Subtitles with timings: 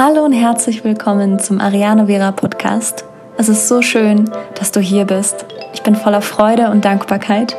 [0.00, 3.04] Hallo und herzlich willkommen zum Ariane Vera Podcast.
[3.36, 5.44] Es ist so schön, dass du hier bist.
[5.74, 7.56] Ich bin voller Freude und Dankbarkeit.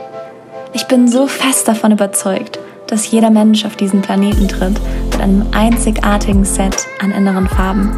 [0.71, 2.57] Ich bin so fest davon überzeugt,
[2.87, 4.79] dass jeder Mensch auf diesen Planeten tritt
[5.11, 7.91] mit einem einzigartigen Set an inneren Farben.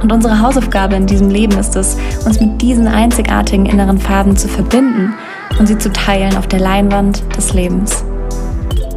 [0.00, 4.46] Und unsere Hausaufgabe in diesem Leben ist es, uns mit diesen einzigartigen inneren Farben zu
[4.46, 5.12] verbinden
[5.58, 8.04] und sie zu teilen auf der Leinwand des Lebens.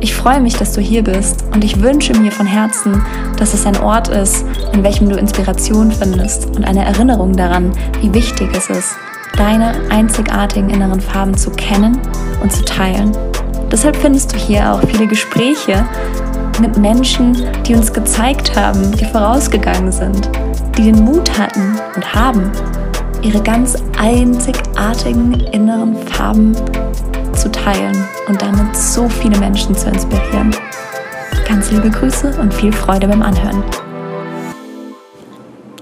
[0.03, 3.05] Ich freue mich, dass du hier bist und ich wünsche mir von Herzen,
[3.37, 4.43] dass es ein Ort ist,
[4.73, 8.95] in welchem du Inspiration findest und eine Erinnerung daran, wie wichtig es ist,
[9.37, 11.99] deine einzigartigen inneren Farben zu kennen
[12.41, 13.15] und zu teilen.
[13.71, 15.85] Deshalb findest du hier auch viele Gespräche
[16.59, 17.37] mit Menschen,
[17.67, 20.27] die uns gezeigt haben, die vorausgegangen sind,
[20.79, 22.51] die den Mut hatten und haben,
[23.21, 26.55] ihre ganz einzigartigen inneren Farben
[27.41, 30.55] zu teilen und damit so viele Menschen zu inspirieren.
[31.47, 33.63] Ganz liebe Grüße und viel Freude beim Anhören.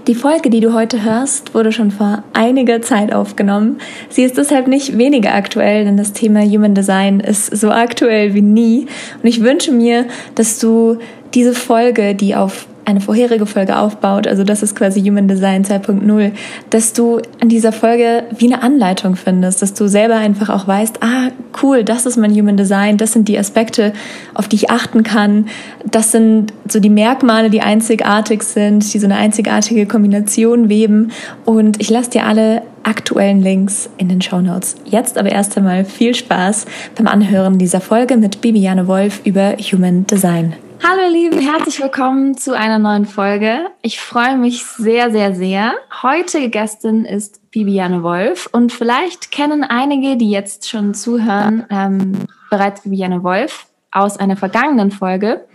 [0.07, 3.79] Die Folge, die du heute hörst, wurde schon vor einiger Zeit aufgenommen.
[4.07, 8.41] Sie ist deshalb nicht weniger aktuell, denn das Thema Human Design ist so aktuell wie
[8.41, 8.87] nie.
[9.21, 10.97] Und ich wünsche mir, dass du
[11.33, 16.31] diese Folge, die auf eine vorherige Folge aufbaut, also das ist quasi Human Design 2.0,
[16.71, 21.03] dass du an dieser Folge wie eine Anleitung findest, dass du selber einfach auch weißt,
[21.03, 21.29] ah,
[21.61, 23.93] cool, das ist mein Human Design, das sind die Aspekte,
[24.33, 25.47] auf die ich achten kann,
[25.89, 31.11] das sind so die Merkmale, die einzigartig sind, die so eine einzigartige Kombination weben
[31.45, 34.75] und ich lasse dir alle aktuellen Links in den Show Notes.
[34.85, 40.07] Jetzt aber erst einmal viel Spaß beim Anhören dieser Folge mit Bibiane Wolf über Human
[40.07, 40.55] Design.
[40.81, 43.67] Hallo ihr Lieben, herzlich willkommen zu einer neuen Folge.
[43.81, 45.73] Ich freue mich sehr, sehr, sehr.
[46.01, 52.13] Heutige Gästin ist Bibiane Wolf und vielleicht kennen einige, die jetzt schon zuhören, ähm,
[52.49, 55.45] bereits Bibiane Wolf aus einer vergangenen Folge.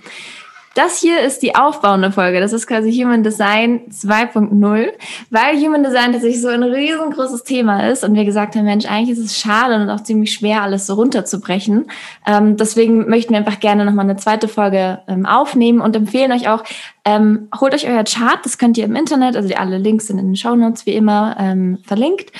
[0.74, 2.40] Das hier ist die aufbauende Folge.
[2.40, 4.88] Das ist quasi Human Design 2.0,
[5.30, 9.16] weil Human Design tatsächlich so ein riesengroßes Thema ist und wir gesagt haben, Mensch, eigentlich
[9.16, 11.86] ist es schade und auch ziemlich schwer, alles so runterzubrechen.
[12.26, 16.48] Ähm, deswegen möchten wir einfach gerne nochmal eine zweite Folge ähm, aufnehmen und empfehlen euch
[16.48, 16.64] auch,
[17.04, 20.26] ähm, holt euch euer Chart, das könnt ihr im Internet, also alle Links sind in
[20.26, 22.32] den Show Notes wie immer ähm, verlinkt.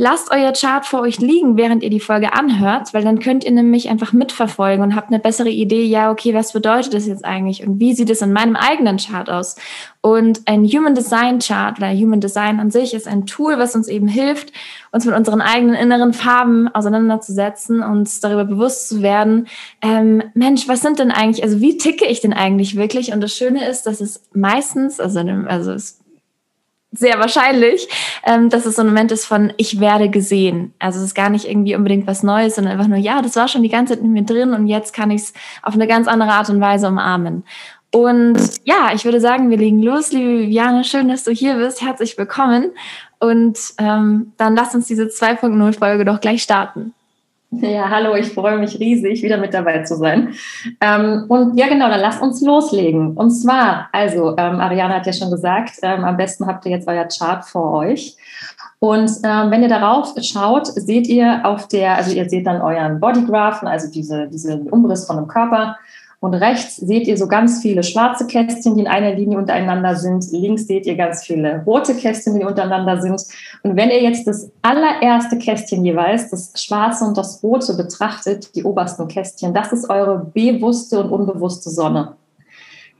[0.00, 3.50] Lasst euer Chart vor euch liegen, während ihr die Folge anhört, weil dann könnt ihr
[3.50, 7.66] nämlich einfach mitverfolgen und habt eine bessere Idee, ja, okay, was bedeutet das jetzt eigentlich
[7.66, 9.56] und wie sieht es in meinem eigenen Chart aus?
[10.00, 13.88] Und ein Human Design Chart oder Human Design an sich ist ein Tool, was uns
[13.88, 14.52] eben hilft,
[14.92, 19.48] uns mit unseren eigenen inneren Farben auseinanderzusetzen, uns darüber bewusst zu werden,
[19.82, 23.12] ähm, Mensch, was sind denn eigentlich, also wie ticke ich denn eigentlich wirklich?
[23.12, 25.98] Und das Schöne ist, dass es meistens, also, also es
[26.90, 27.88] sehr wahrscheinlich,
[28.24, 30.72] ähm, dass es so ein Moment ist von ich werde gesehen.
[30.78, 33.48] Also es ist gar nicht irgendwie unbedingt was Neues, sondern einfach nur, ja, das war
[33.48, 35.32] schon die ganze Zeit in mir drin und jetzt kann ich es
[35.62, 37.44] auf eine ganz andere Art und Weise umarmen.
[37.92, 40.84] Und ja, ich würde sagen, wir legen los, liebe Viviane.
[40.84, 41.80] Schön, dass du hier bist.
[41.80, 42.72] Herzlich willkommen.
[43.18, 46.92] Und ähm, dann lass uns diese 2.0-Folge doch gleich starten.
[47.60, 50.34] Ja, hallo, ich freue mich riesig, wieder mit dabei zu sein.
[50.80, 53.16] Ähm, und ja, genau, dann lasst uns loslegen.
[53.16, 56.88] Und zwar, also, ähm, Ariane hat ja schon gesagt, ähm, am besten habt ihr jetzt
[56.88, 58.16] euer Chart vor euch.
[58.80, 63.00] Und ähm, wenn ihr darauf schaut, seht ihr auf der, also ihr seht dann euren
[63.00, 65.78] Bodygraphen, also diese, diese Umriss von dem Körper.
[66.20, 70.24] Und rechts seht ihr so ganz viele schwarze Kästchen, die in einer Linie untereinander sind.
[70.32, 73.22] Links seht ihr ganz viele rote Kästchen, die untereinander sind.
[73.62, 78.64] Und wenn ihr jetzt das allererste Kästchen jeweils, das schwarze und das rote betrachtet, die
[78.64, 82.16] obersten Kästchen, das ist eure bewusste und unbewusste Sonne.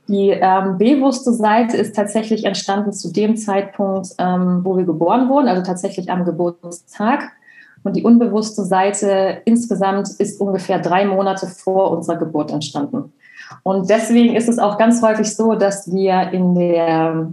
[0.07, 5.49] Die ähm, bewusste Seite ist tatsächlich entstanden zu dem Zeitpunkt, ähm, wo wir geboren wurden,
[5.49, 7.33] also tatsächlich am Geburtstag.
[7.83, 13.13] Und die unbewusste Seite insgesamt ist ungefähr drei Monate vor unserer Geburt entstanden.
[13.63, 17.29] Und deswegen ist es auch ganz häufig so, dass wir in der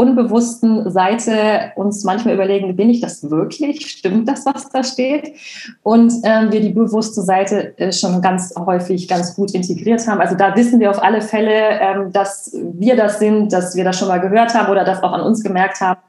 [0.00, 3.86] unbewussten Seite uns manchmal überlegen, bin ich das wirklich?
[3.86, 5.36] Stimmt das, was da steht?
[5.82, 10.22] Und ähm, wir die bewusste Seite äh, schon ganz häufig ganz gut integriert haben.
[10.22, 13.98] Also da wissen wir auf alle Fälle, ähm, dass wir das sind, dass wir das
[13.98, 16.00] schon mal gehört haben oder das auch an uns gemerkt haben.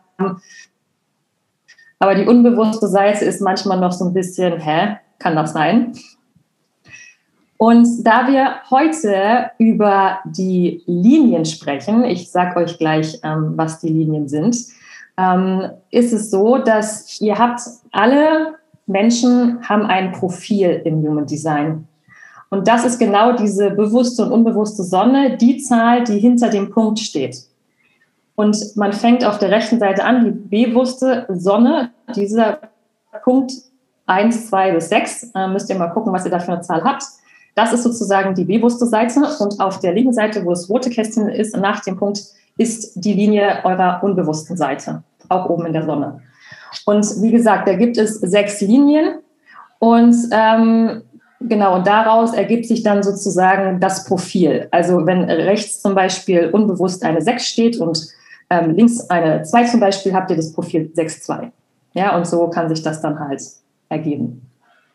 [2.01, 5.93] Aber die unbewusste Seite ist manchmal noch so ein bisschen, hä, kann das sein?
[7.57, 13.89] Und da wir heute über die Linien sprechen, ich sage euch gleich, ähm, was die
[13.89, 14.57] Linien sind,
[15.15, 17.61] ähm, ist es so, dass ihr habt,
[17.91, 18.55] alle
[18.87, 21.87] Menschen haben ein Profil im Human Design.
[22.49, 26.97] Und das ist genau diese bewusste und unbewusste Sonne, die Zahl, die hinter dem Punkt
[26.97, 27.50] steht.
[28.35, 32.59] Und man fängt auf der rechten Seite an, die bewusste Sonne, dieser
[33.23, 33.51] Punkt
[34.05, 36.83] 1, 2 bis 6, äh, müsst ihr mal gucken, was ihr da für eine Zahl
[36.83, 37.03] habt.
[37.55, 39.21] Das ist sozusagen die bewusste Seite.
[39.39, 42.21] Und auf der linken Seite, wo das rote Kästchen ist, nach dem Punkt,
[42.57, 46.21] ist die Linie eurer unbewussten Seite, auch oben in der Sonne.
[46.85, 49.19] Und wie gesagt, da gibt es sechs Linien
[49.79, 51.01] und ähm,
[51.41, 54.67] genau, und daraus ergibt sich dann sozusagen das Profil.
[54.71, 58.07] Also wenn rechts zum Beispiel unbewusst eine 6 steht und
[58.51, 61.51] ähm, links eine 2 zum Beispiel, habt ihr das Profil 6-2.
[61.93, 63.41] Ja, und so kann sich das dann halt
[63.89, 64.41] ergeben.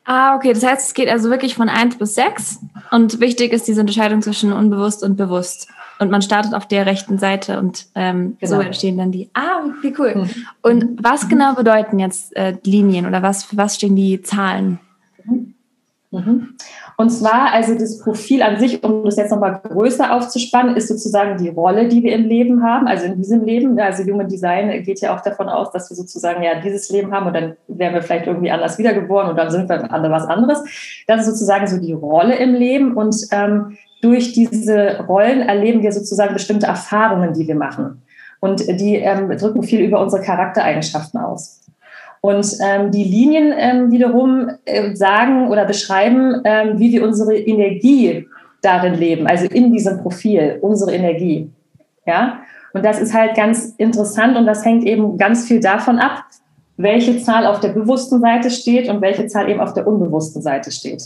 [0.05, 0.53] Ah, okay.
[0.53, 2.61] Das heißt, es geht also wirklich von 1 bis 6
[2.93, 5.69] und wichtig ist diese Unterscheidung zwischen unbewusst und bewusst.
[5.99, 8.57] Und man startet auf der rechten Seite und ähm, genau.
[8.57, 9.31] so entstehen dann die.
[9.33, 10.15] Ah, wie cool.
[10.15, 10.31] Mhm.
[10.61, 14.79] Und was genau bedeuten jetzt äh, Linien oder was, für was stehen die Zahlen?
[15.25, 15.55] Mhm.
[16.11, 16.55] Mhm.
[16.99, 21.37] Und zwar, also das Profil an sich, um das jetzt nochmal größer aufzuspannen, ist sozusagen
[21.37, 23.79] die Rolle, die wir im Leben haben, also in diesem Leben.
[23.79, 27.27] Also Human Design geht ja auch davon aus, dass wir sozusagen ja dieses Leben haben
[27.27, 30.65] und dann wären wir vielleicht irgendwie anders wiedergeboren und dann sind wir was anderes.
[31.07, 35.93] Das ist sozusagen so die Rolle im Leben und ähm, durch diese Rollen erleben wir
[35.93, 38.03] sozusagen bestimmte Erfahrungen, die wir machen.
[38.41, 41.61] Und die ähm, drücken viel über unsere Charaktereigenschaften aus.
[42.27, 48.27] Und ähm, die Linien ähm, wiederum äh, sagen oder beschreiben, ähm, wie wir unsere Energie
[48.63, 51.49] darin leben, also in diesem Profil, unsere Energie.
[52.05, 52.41] Ja,
[52.73, 56.25] und das ist halt ganz interessant und das hängt eben ganz viel davon ab,
[56.77, 60.73] welche Zahl auf der bewussten Seite steht und welche Zahl eben auf der unbewussten Seite
[60.73, 61.05] steht.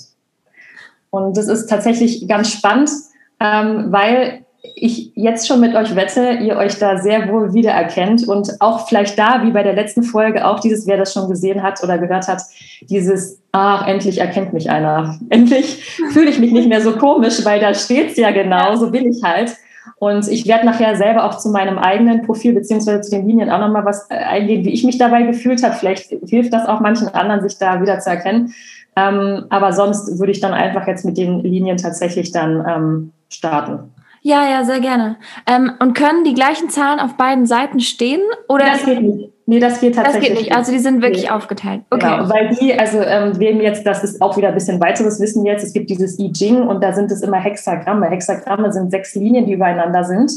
[1.11, 2.89] Und das ist tatsächlich ganz spannend,
[3.41, 8.61] ähm, weil ich jetzt schon mit euch wette, ihr euch da sehr wohl wiedererkennt und
[8.61, 11.83] auch vielleicht da, wie bei der letzten Folge, auch dieses, wer das schon gesehen hat
[11.83, 12.43] oder gehört hat,
[12.83, 15.19] dieses, ach, endlich erkennt mich einer.
[15.31, 19.11] Endlich fühle ich mich nicht mehr so komisch, weil da steht's ja genau, so bin
[19.11, 19.57] ich halt.
[19.97, 23.61] Und ich werde nachher selber auch zu meinem eigenen Profil beziehungsweise zu den Linien auch
[23.61, 25.75] nochmal was äh, eingehen, wie ich mich dabei gefühlt habe.
[25.75, 28.55] Vielleicht hilft das auch manchen anderen, sich da wieder zu erkennen.
[28.97, 33.91] Ähm, aber sonst würde ich dann einfach jetzt mit den Linien tatsächlich dann ähm, starten.
[34.23, 35.17] Ja, ja, sehr gerne.
[35.47, 38.21] Ähm, und können die gleichen Zahlen auf beiden Seiten stehen?
[38.49, 39.31] Oder das geht nicht.
[39.47, 40.29] Nee, das geht tatsächlich.
[40.29, 40.57] Das geht nicht.
[40.57, 41.31] Also die sind wirklich nee.
[41.31, 41.83] aufgeteilt.
[41.91, 42.07] Okay.
[42.07, 45.45] Genau, weil die, also ähm, wem jetzt, das ist auch wieder ein bisschen weiteres Wissen
[45.45, 48.07] jetzt, es gibt dieses I Ching und da sind es immer Hexagramme.
[48.09, 50.31] Hexagramme sind sechs Linien, die übereinander sind.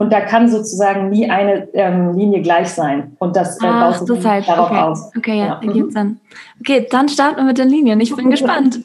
[0.00, 3.16] Und da kann sozusagen nie eine ähm, Linie gleich sein.
[3.18, 4.48] Und das äh, Ach, baut sich halt.
[4.48, 4.80] darauf okay.
[4.80, 5.10] aus.
[5.16, 5.60] Okay, ja, ja.
[5.60, 6.20] ergibt Sinn.
[6.60, 8.00] Okay, dann starten wir mit den Linien.
[8.00, 8.78] Ich bin gespannt.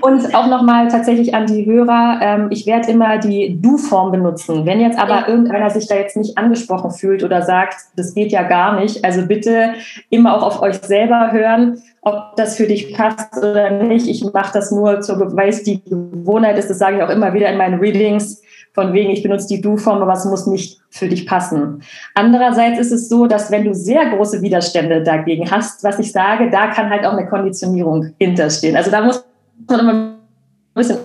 [0.00, 4.64] Und auch nochmal tatsächlich an die Hörer, ähm, ich werde immer die Du-Form benutzen.
[4.64, 5.28] Wenn jetzt aber ja.
[5.28, 9.26] irgendeiner sich da jetzt nicht angesprochen fühlt oder sagt, das geht ja gar nicht, also
[9.26, 9.74] bitte
[10.08, 14.08] immer auch auf euch selber hören, ob das für dich passt oder nicht.
[14.08, 17.34] Ich mache das nur zur, weil es die Gewohnheit ist, das sage ich auch immer
[17.34, 18.40] wieder in meinen Readings
[18.72, 21.82] von wegen, ich benutze die Du-Form, aber es muss nicht für dich passen.
[22.14, 26.50] Andererseits ist es so, dass wenn du sehr große Widerstände dagegen hast, was ich sage,
[26.50, 28.76] da kann halt auch eine Konditionierung hinterstehen.
[28.76, 29.24] Also da muss
[29.68, 30.18] man immer ein
[30.74, 30.98] bisschen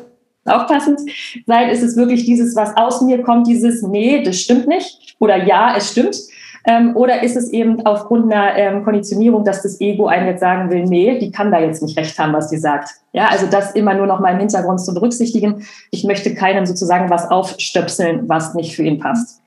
[0.46, 1.00] aufpassend
[1.46, 1.70] sein.
[1.70, 5.76] Ist es wirklich dieses, was aus mir kommt, dieses, nee, das stimmt nicht oder ja,
[5.76, 6.18] es stimmt.
[6.68, 10.72] Ähm, oder ist es eben aufgrund einer ähm, Konditionierung, dass das Ego einem jetzt sagen
[10.72, 12.90] will, nee, die kann da jetzt nicht recht haben, was die sagt.
[13.14, 15.64] Ja, also das immer nur noch mal im Hintergrund zu berücksichtigen.
[15.92, 19.42] Ich möchte keinem sozusagen was aufstöpseln, was nicht für ihn passt.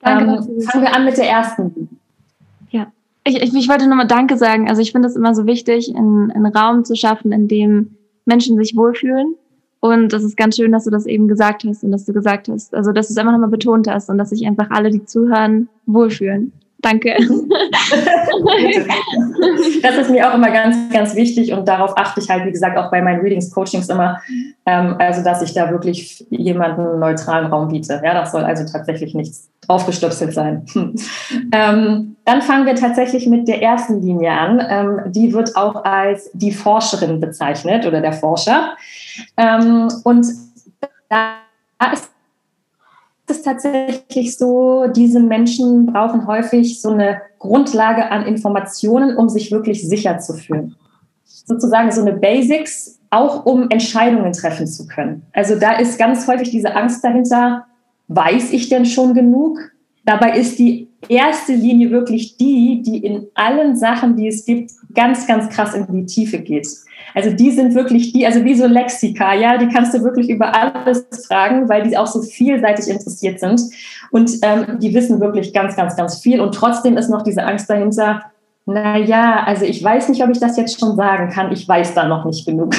[0.00, 1.88] Danke, ähm, fangen wir an mit der ersten.
[2.70, 2.88] Ja,
[3.24, 4.68] ich, ich, ich wollte nur mal Danke sagen.
[4.68, 8.76] Also ich finde es immer so wichtig, einen Raum zu schaffen, in dem Menschen sich
[8.76, 9.36] wohlfühlen
[9.80, 12.48] und das ist ganz schön, dass du das eben gesagt hast und dass du gesagt
[12.48, 15.04] hast, also dass du es einfach nochmal betont hast und dass sich einfach alle, die
[15.04, 16.52] zuhören, wohlfühlen.
[16.82, 17.16] Danke.
[19.82, 22.78] das ist mir auch immer ganz, ganz wichtig und darauf achte ich halt, wie gesagt,
[22.78, 24.20] auch bei meinen Readings, Coachings immer,
[24.66, 28.00] ähm, also dass ich da wirklich jemanden einen neutralen Raum biete.
[28.02, 30.64] Ja, das soll also tatsächlich nichts draufgestöpselt sein.
[31.52, 34.64] ähm, dann fangen wir tatsächlich mit der ersten Linie an.
[34.68, 38.74] Ähm, die wird auch als die Forscherin bezeichnet oder der Forscher.
[39.36, 40.26] Ähm, und
[41.08, 41.34] da
[41.92, 42.10] ist
[43.30, 49.88] es tatsächlich so, diese Menschen brauchen häufig so eine Grundlage an Informationen, um sich wirklich
[49.88, 50.76] sicher zu fühlen.
[51.24, 55.22] Sozusagen so eine Basics, auch um Entscheidungen treffen zu können.
[55.32, 57.66] Also da ist ganz häufig diese Angst dahinter,
[58.08, 59.58] weiß ich denn schon genug?
[60.04, 65.26] Dabei ist die erste Linie wirklich die, die in allen Sachen, die es gibt, ganz,
[65.26, 66.68] ganz krass in die Tiefe geht.
[67.14, 70.54] Also die sind wirklich die, also wie so Lexika, ja, die kannst du wirklich über
[70.54, 73.60] alles fragen, weil die auch so vielseitig interessiert sind.
[74.10, 76.40] Und ähm, die wissen wirklich ganz, ganz, ganz viel.
[76.40, 78.22] Und trotzdem ist noch diese Angst dahinter,
[78.66, 81.50] na ja, also ich weiß nicht, ob ich das jetzt schon sagen kann.
[81.52, 82.74] Ich weiß da noch nicht genug.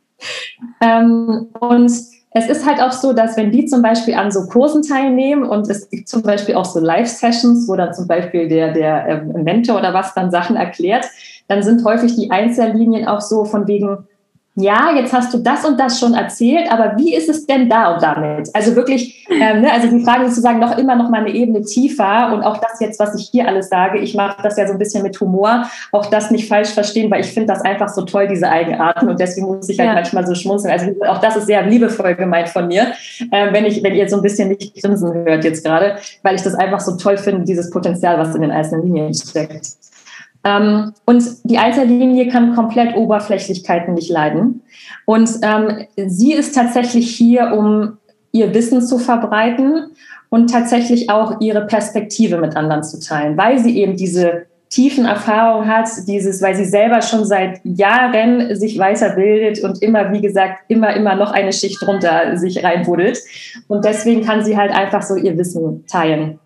[0.80, 1.92] ähm, und
[2.32, 5.68] es ist halt auch so, dass wenn die zum Beispiel an so Kursen teilnehmen und
[5.68, 9.78] es gibt zum Beispiel auch so Live-Sessions, wo dann zum Beispiel der, der ähm, Mentor
[9.78, 11.06] oder was dann Sachen erklärt,
[11.48, 14.06] dann sind häufig die Einzellinien auch so von wegen,
[14.56, 17.94] ja, jetzt hast du das und das schon erzählt, aber wie ist es denn da
[17.94, 18.50] und damit?
[18.52, 22.32] Also wirklich, ähm, ne, also die Fragen sozusagen noch immer noch mal eine Ebene tiefer
[22.32, 24.78] und auch das jetzt, was ich hier alles sage, ich mache das ja so ein
[24.78, 28.26] bisschen mit Humor, auch das nicht falsch verstehen, weil ich finde das einfach so toll,
[28.26, 29.94] diese Eigenarten und deswegen muss ich halt ja.
[29.94, 30.72] manchmal so schmunzeln.
[30.72, 32.92] Also auch das ist sehr liebevoll gemeint von mir,
[33.30, 36.42] äh, wenn ich, wenn ihr so ein bisschen nicht grinsen hört jetzt gerade, weil ich
[36.42, 39.80] das einfach so toll finde, dieses Potenzial, was in den einzelnen Linien steckt.
[40.44, 44.62] Ähm, und die Alterlinie kann komplett Oberflächlichkeiten nicht leiden.
[45.04, 47.98] Und ähm, sie ist tatsächlich hier, um
[48.32, 49.90] ihr Wissen zu verbreiten
[50.28, 55.68] und tatsächlich auch ihre Perspektive mit anderen zu teilen, weil sie eben diese tiefen Erfahrungen
[55.68, 60.94] hat, dieses, weil sie selber schon seit Jahren sich weiterbildet und immer, wie gesagt, immer,
[60.94, 63.18] immer noch eine Schicht drunter sich reinbuddelt.
[63.66, 66.38] Und deswegen kann sie halt einfach so ihr Wissen teilen.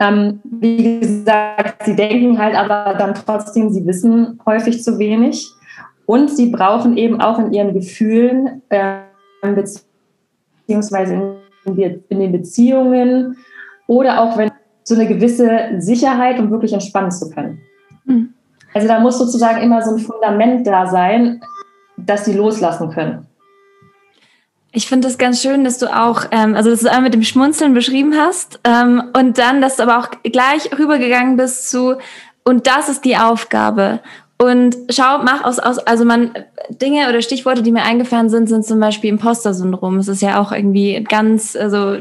[0.00, 5.46] Ähm, wie gesagt, sie denken halt aber dann trotzdem, sie wissen häufig zu wenig.
[6.06, 9.02] Und sie brauchen eben auch in ihren Gefühlen, äh,
[9.42, 13.36] beziehungsweise in, in, den Beziehungen
[13.86, 14.50] oder auch wenn
[14.82, 17.60] so eine gewisse Sicherheit, um wirklich entspannen zu können.
[18.06, 18.34] Mhm.
[18.74, 21.40] Also da muss sozusagen immer so ein Fundament da sein,
[21.96, 23.26] dass sie loslassen können.
[24.72, 27.24] Ich finde das ganz schön, dass du auch, ähm, also dass du einmal mit dem
[27.24, 31.96] Schmunzeln beschrieben hast ähm, und dann, dass du aber auch gleich rübergegangen bist zu,
[32.44, 34.00] und das ist die Aufgabe.
[34.38, 36.32] Und schau, mach aus, aus, also man,
[36.70, 39.98] Dinge oder Stichworte, die mir eingefallen sind, sind zum Beispiel Imposter-Syndrom.
[39.98, 41.98] Es ist ja auch irgendwie ganz, also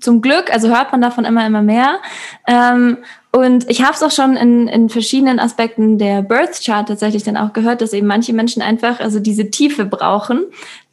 [0.00, 1.98] zum Glück, also hört man davon immer, immer mehr.
[2.46, 2.98] Ähm,
[3.32, 7.36] und ich habe es auch schon in, in verschiedenen Aspekten der Birth Chart tatsächlich dann
[7.36, 10.44] auch gehört, dass eben manche Menschen einfach also diese Tiefe brauchen.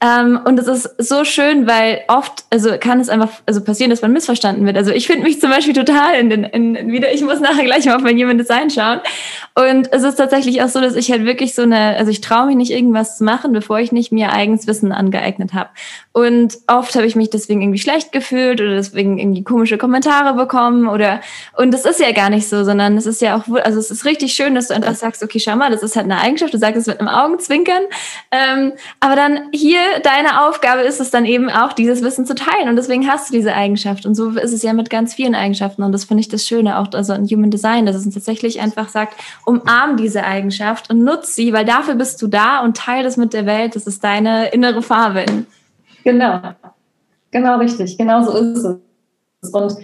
[0.03, 4.01] Ähm, und es ist so schön, weil oft, also kann es einfach also passieren, dass
[4.01, 4.75] man missverstanden wird.
[4.75, 7.85] Also ich finde mich zum Beispiel total in den, in, wieder, ich muss nachher gleich
[7.85, 8.99] mal auf mein Human Design schauen.
[9.55, 12.47] Und es ist tatsächlich auch so, dass ich halt wirklich so eine, also ich traue
[12.47, 15.69] mich nicht irgendwas zu machen, bevor ich nicht mir eigenes Wissen angeeignet habe.
[16.11, 20.89] Und oft habe ich mich deswegen irgendwie schlecht gefühlt oder deswegen irgendwie komische Kommentare bekommen
[20.89, 21.21] oder,
[21.55, 24.03] und das ist ja gar nicht so, sondern es ist ja auch, also es ist
[24.03, 26.57] richtig schön, dass du einfach sagst, okay, schau mal, das ist halt eine Eigenschaft, du
[26.57, 27.83] sagst es mit einem Augenzwinkern,
[28.31, 32.69] ähm, aber dann hier deine Aufgabe ist es dann eben auch, dieses Wissen zu teilen.
[32.69, 34.05] Und deswegen hast du diese Eigenschaft.
[34.05, 35.83] Und so ist es ja mit ganz vielen Eigenschaften.
[35.83, 38.59] Und das finde ich das Schöne auch also in Human Design, dass es uns tatsächlich
[38.61, 43.03] einfach sagt, umarm diese Eigenschaft und nutz sie, weil dafür bist du da und teile
[43.03, 45.25] das mit der Welt, das ist deine innere Farbe.
[46.03, 46.39] Genau,
[47.31, 49.53] genau richtig, genau so ist es.
[49.53, 49.77] Und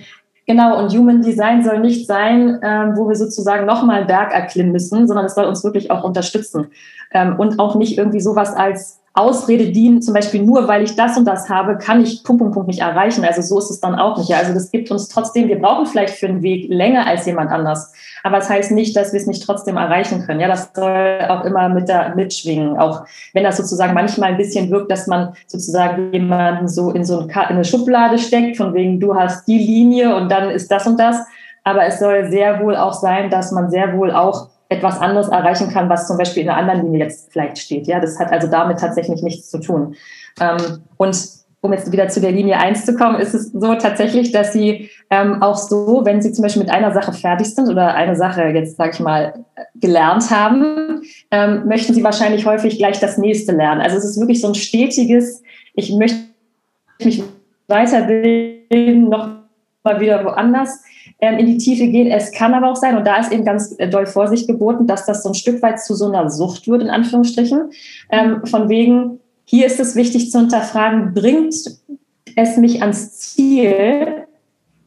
[0.50, 5.08] Genau, und Human Design soll nicht sein, ähm, wo wir sozusagen nochmal Berg erklimmen müssen,
[5.08, 6.72] sondern es soll uns wirklich auch unterstützen.
[7.12, 11.17] Ähm, und auch nicht irgendwie sowas als Ausrede dienen, zum Beispiel nur weil ich das
[11.17, 13.25] und das habe, kann ich Punkt, Punkt, Punkt nicht erreichen.
[13.25, 14.33] Also so ist es dann auch nicht.
[14.33, 17.93] Also das gibt uns trotzdem, wir brauchen vielleicht für einen Weg länger als jemand anders.
[18.23, 20.39] Aber es das heißt nicht, dass wir es nicht trotzdem erreichen können.
[20.39, 22.77] Ja, das soll auch immer mit da mitschwingen.
[22.77, 27.27] Auch wenn das sozusagen manchmal ein bisschen wirkt, dass man sozusagen jemanden so in so
[27.33, 31.17] eine Schublade steckt, von wegen du hast die Linie und dann ist das und das.
[31.63, 35.69] Aber es soll sehr wohl auch sein, dass man sehr wohl auch etwas anderes erreichen
[35.69, 37.88] kann, was zum Beispiel in einer anderen Linie jetzt vielleicht steht.
[37.88, 39.95] Ja, das hat also damit tatsächlich nichts zu tun.
[40.39, 41.17] Ähm, und
[41.61, 44.89] um jetzt wieder zu der Linie 1 zu kommen, ist es so tatsächlich, dass sie
[45.09, 48.43] ähm, auch so, wenn sie zum Beispiel mit einer Sache fertig sind oder eine Sache
[48.43, 49.45] jetzt, sage ich mal,
[49.75, 53.81] gelernt haben, ähm, möchten sie wahrscheinlich häufig gleich das nächste lernen.
[53.81, 55.41] Also es ist wirklich so ein stetiges,
[55.73, 56.19] ich möchte
[57.03, 57.23] mich
[57.67, 59.29] weiterbilden, noch
[59.83, 60.81] mal wieder woanders
[61.19, 62.07] in die Tiefe gehen.
[62.07, 65.05] Es kann aber auch sein, und da ist eben ganz äh, doll Vorsicht geboten, dass
[65.05, 67.71] das so ein Stück weit zu so einer Sucht wird, in Anführungsstrichen.
[68.09, 71.55] Ähm, von wegen, hier ist es wichtig zu hinterfragen, bringt
[72.35, 74.25] es mich ans Ziel,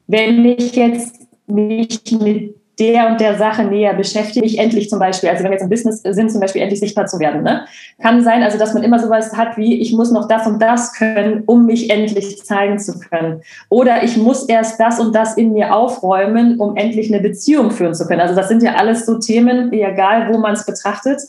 [0.06, 5.29] wenn ich jetzt mich mit der und der Sache näher beschäftige, ich endlich zum Beispiel,
[5.29, 7.43] also wenn wir jetzt im Business sind, zum Beispiel endlich sichtbar zu werden.
[7.43, 7.67] Ne?
[8.00, 10.95] Kann sein, also dass man immer sowas hat wie, ich muss noch das und das
[10.95, 13.43] können, um mich endlich zeigen zu können.
[13.69, 17.95] Oder ich muss erst das und das in mir aufräumen, um endlich eine Beziehung führen
[17.95, 18.21] zu können.
[18.21, 21.21] Also das sind ja alles so Themen, egal wo man es betrachtet,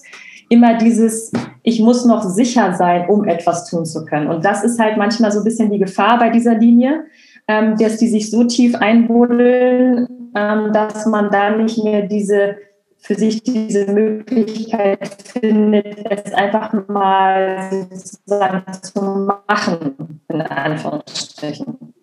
[0.47, 1.31] immer dieses,
[1.63, 4.27] ich muss noch sicher sein, um etwas tun zu können.
[4.27, 7.05] Und das ist halt manchmal so ein bisschen die Gefahr bei dieser Linie,
[7.47, 12.57] ähm, dass die sich so tief einbuddeln, dass man da nicht mehr diese
[13.03, 21.93] für sich diese Möglichkeit findet, es einfach mal sozusagen zu machen, in Anführungsstrichen.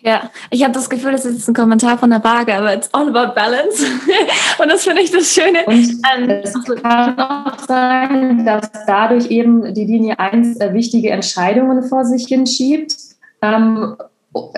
[0.00, 2.92] Ja, ich habe das Gefühl, das ist jetzt ein Kommentar von der Waage, aber it's
[2.92, 3.84] all about balance.
[4.58, 5.64] Und das finde ich das Schöne.
[5.66, 5.74] Und
[6.14, 12.04] ähm, es kann auch sein, dass dadurch eben die Linie 1 äh, wichtige Entscheidungen vor
[12.04, 12.94] sich hinschiebt,
[13.40, 13.96] ähm,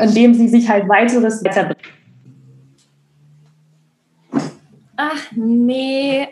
[0.00, 1.96] indem sie sich halt weiteres weiterbringt.
[4.97, 6.29] Ach nee.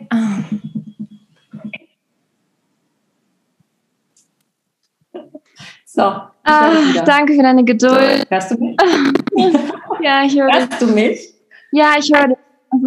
[5.84, 6.02] So.
[6.02, 6.72] Ah,
[7.04, 8.26] danke für deine Geduld.
[8.28, 8.76] Hörst du mich?
[10.00, 11.32] ja, ich höre Hörst du mich?
[11.70, 12.36] Ja, ich höre dich.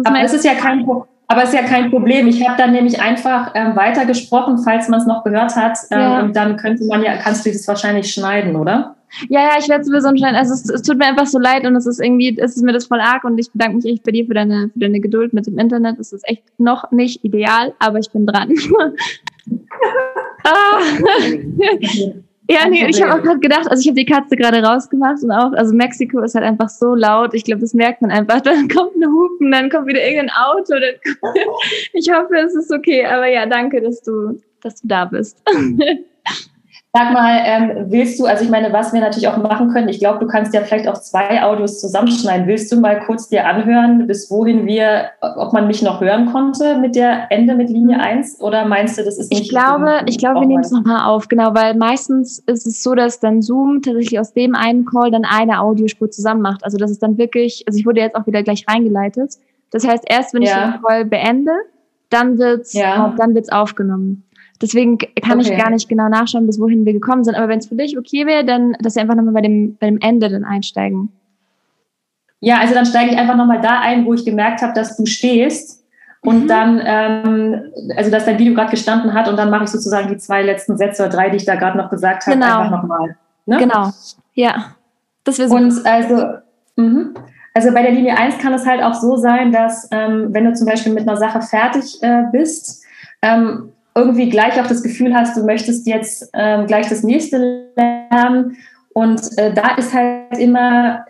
[0.04, 0.86] Aber es ist ja kein
[1.30, 2.26] aber es ist ja kein Problem.
[2.26, 5.78] Ich habe dann nämlich einfach ähm, weitergesprochen, falls man es noch gehört hat.
[5.90, 6.20] Ähm, ja.
[6.20, 8.96] Und dann könnte man ja, kannst du das wahrscheinlich schneiden, oder?
[9.28, 10.36] Ja, ja, ich werde sowieso schneiden.
[10.36, 12.72] Also es, es, tut mir einfach so leid und es ist irgendwie, es ist mir
[12.72, 15.32] das voll arg und ich bedanke mich echt bei dir für deine, für deine Geduld
[15.32, 15.98] mit dem Internet.
[15.98, 18.52] Es ist echt noch nicht ideal, aber ich bin dran.
[20.44, 20.80] ah.
[22.50, 25.30] Ja, nee, ich habe auch gerade gedacht, also ich habe die Katze gerade rausgemacht und
[25.30, 27.34] auch, also Mexiko ist halt einfach so laut.
[27.34, 28.40] Ich glaube, das merkt man einfach.
[28.48, 30.74] Dann kommt ein Hupen, dann kommt wieder irgendein Auto.
[31.92, 33.04] ich hoffe, es ist okay.
[33.04, 35.42] Aber ja, danke, dass du, dass du da bist.
[36.94, 39.98] Sag mal, ähm, willst du, also ich meine, was wir natürlich auch machen können, ich
[39.98, 42.46] glaube, du kannst ja vielleicht auch zwei Audios zusammenschneiden.
[42.46, 46.78] Willst du mal kurz dir anhören, bis wohin wir, ob man mich noch hören konnte
[46.78, 49.42] mit der Ende mit Linie 1 oder meinst du, das ist nicht?
[49.42, 52.94] Ich glaube, ich glaube, wir nehmen es nochmal auf, genau, weil meistens ist es so,
[52.94, 56.64] dass dann Zoom tatsächlich aus dem einen Call dann eine Audiospur zusammen macht.
[56.64, 59.34] Also das ist dann wirklich, also ich wurde jetzt auch wieder gleich reingeleitet.
[59.70, 61.52] Das heißt, erst wenn ich den Call beende,
[62.08, 63.14] dann wird's, ja.
[63.18, 64.24] dann wird's aufgenommen.
[64.60, 65.52] Deswegen kann okay.
[65.52, 67.36] ich gar nicht genau nachschauen, bis wohin wir gekommen sind.
[67.36, 69.86] Aber wenn es für dich okay wäre, dann, dass wir einfach nochmal bei dem, bei
[69.86, 71.12] dem Ende dann einsteigen.
[72.40, 75.06] Ja, also dann steige ich einfach nochmal da ein, wo ich gemerkt habe, dass du
[75.06, 75.84] stehst.
[76.20, 76.48] Und mhm.
[76.48, 77.62] dann, ähm,
[77.96, 80.76] also dass dein Video gerade gestanden hat und dann mache ich sozusagen die zwei letzten
[80.76, 82.58] Sätze oder drei, die ich da gerade noch gesagt habe, genau.
[82.58, 83.16] einfach nochmal.
[83.46, 83.58] Ne?
[83.58, 83.92] Genau,
[84.34, 84.74] ja.
[85.22, 85.54] Das wäre so.
[85.54, 86.24] Und also,
[86.74, 87.14] mh.
[87.54, 90.54] also bei der Linie 1 kann es halt auch so sein, dass ähm, wenn du
[90.54, 92.84] zum Beispiel mit einer Sache fertig äh, bist,
[93.22, 98.56] ähm, irgendwie gleich auch das Gefühl hast, du möchtest jetzt ähm, gleich das nächste lernen.
[98.92, 101.04] Und äh, da ist halt immer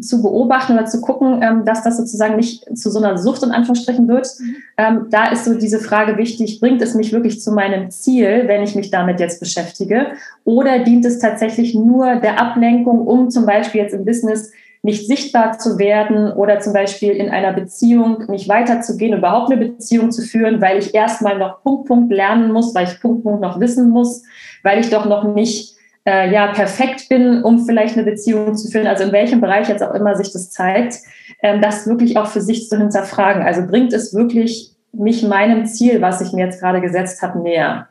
[0.00, 3.50] zu beobachten oder zu gucken, ähm, dass das sozusagen nicht zu so einer Sucht in
[3.50, 4.28] Anführungsstrichen wird.
[4.38, 4.56] Mhm.
[4.76, 8.62] Ähm, da ist so diese Frage wichtig, bringt es mich wirklich zu meinem Ziel, wenn
[8.62, 10.08] ich mich damit jetzt beschäftige?
[10.44, 14.52] Oder dient es tatsächlich nur der Ablenkung, um zum Beispiel jetzt im Business
[14.82, 20.10] nicht sichtbar zu werden oder zum Beispiel in einer Beziehung nicht weiterzugehen, überhaupt eine Beziehung
[20.10, 23.60] zu führen, weil ich erstmal noch Punkt, Punkt lernen muss, weil ich Punkt, Punkt noch
[23.60, 24.22] wissen muss,
[24.62, 28.86] weil ich doch noch nicht äh, ja, perfekt bin, um vielleicht eine Beziehung zu führen,
[28.86, 30.98] also in welchem Bereich jetzt auch immer sich das zeigt,
[31.42, 33.42] ähm, das wirklich auch für sich zu hinterfragen.
[33.42, 37.88] Also bringt es wirklich mich meinem Ziel, was ich mir jetzt gerade gesetzt habe, näher.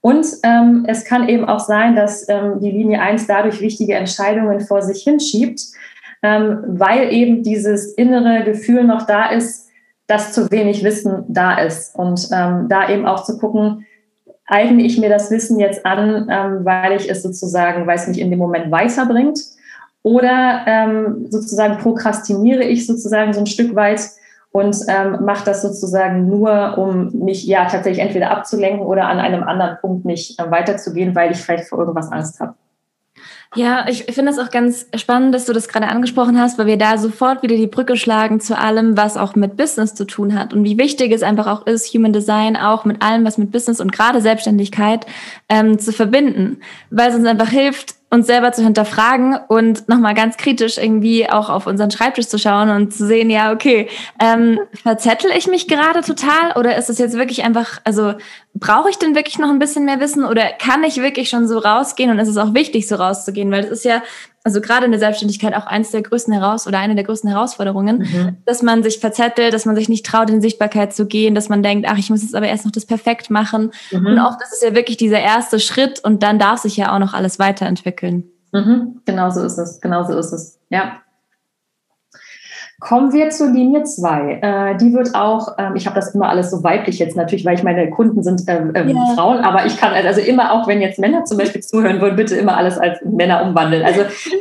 [0.00, 4.60] Und ähm, es kann eben auch sein, dass ähm, die Linie 1 dadurch wichtige Entscheidungen
[4.60, 5.60] vor sich hinschiebt,
[6.22, 9.68] ähm, weil eben dieses innere Gefühl noch da ist,
[10.06, 11.94] dass zu wenig Wissen da ist.
[11.96, 13.86] Und ähm, da eben auch zu gucken,
[14.46, 18.20] eigne ich mir das Wissen jetzt an, ähm, weil ich es sozusagen, weil es mich
[18.20, 19.38] in dem Moment weiterbringt?
[20.02, 24.00] Oder ähm, sozusagen prokrastiniere ich sozusagen so ein Stück weit
[24.50, 29.44] und ähm, mache das sozusagen nur, um mich ja tatsächlich entweder abzulenken oder an einem
[29.44, 32.54] anderen Punkt nicht äh, weiterzugehen, weil ich vielleicht vor irgendwas Angst habe.
[33.56, 36.78] Ja, ich finde es auch ganz spannend, dass du das gerade angesprochen hast, weil wir
[36.78, 40.52] da sofort wieder die Brücke schlagen zu allem, was auch mit Business zu tun hat
[40.52, 43.80] und wie wichtig es einfach auch ist, Human Design auch mit allem, was mit Business
[43.80, 45.04] und gerade Selbstständigkeit
[45.48, 46.60] ähm, zu verbinden,
[46.90, 51.48] weil es uns einfach hilft, uns selber zu hinterfragen und nochmal ganz kritisch irgendwie auch
[51.48, 53.88] auf unseren Schreibtisch zu schauen und zu sehen, ja, okay,
[54.20, 58.14] ähm, verzettel ich mich gerade total oder ist es jetzt wirklich einfach, also
[58.54, 61.58] brauche ich denn wirklich noch ein bisschen mehr Wissen oder kann ich wirklich schon so
[61.58, 64.02] rausgehen und ist es auch wichtig, so rauszugehen, weil das ist ja
[64.42, 67.98] also gerade in der Selbstständigkeit auch eins der größten Heraus oder eine der größten Herausforderungen,
[67.98, 68.36] mhm.
[68.46, 71.62] dass man sich verzettelt, dass man sich nicht traut, in Sichtbarkeit zu gehen, dass man
[71.62, 73.72] denkt, ach, ich muss jetzt aber erst noch das perfekt machen.
[73.90, 74.06] Mhm.
[74.06, 76.98] Und auch das ist ja wirklich dieser erste Schritt und dann darf sich ja auch
[76.98, 78.24] noch alles weiterentwickeln.
[78.52, 79.00] Mhm.
[79.04, 81.00] Genau so ist es, genau so ist es, ja.
[82.80, 84.40] Kommen wir zur Linie 2.
[84.40, 87.54] Äh, die wird auch, ähm, ich habe das immer alles so weiblich jetzt natürlich, weil
[87.54, 89.14] ich meine Kunden sind ähm, ähm yeah.
[89.14, 92.36] Frauen, aber ich kann also immer auch, wenn jetzt Männer zum Beispiel zuhören wollen, bitte
[92.36, 93.84] immer alles als Männer umwandeln.
[93.84, 94.00] Also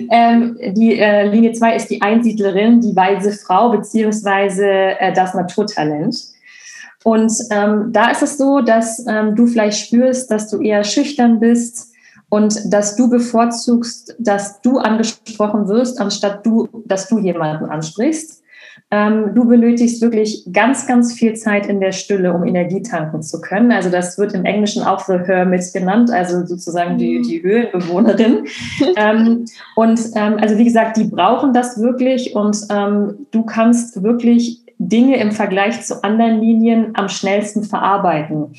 [0.09, 6.15] ähm, die äh, Linie 2 ist die Einsiedlerin, die weise Frau beziehungsweise äh, das Naturtalent.
[7.03, 11.39] Und ähm, da ist es so, dass ähm, du vielleicht spürst, dass du eher schüchtern
[11.39, 11.88] bist,
[12.29, 18.43] und dass du bevorzugst, dass du angesprochen wirst, anstatt du, dass du jemanden ansprichst.
[18.91, 23.39] Ähm, du benötigst wirklich ganz, ganz viel Zeit in der Stille, um Energie tanken zu
[23.39, 23.71] können.
[23.71, 27.23] Also das wird im Englischen auch The Hermit genannt, also sozusagen die, mhm.
[27.23, 28.45] die Höhlenbewohnerin.
[28.95, 34.63] ähm, und ähm, also wie gesagt, die brauchen das wirklich und ähm, du kannst wirklich
[34.79, 38.53] Dinge im Vergleich zu anderen Linien am schnellsten verarbeiten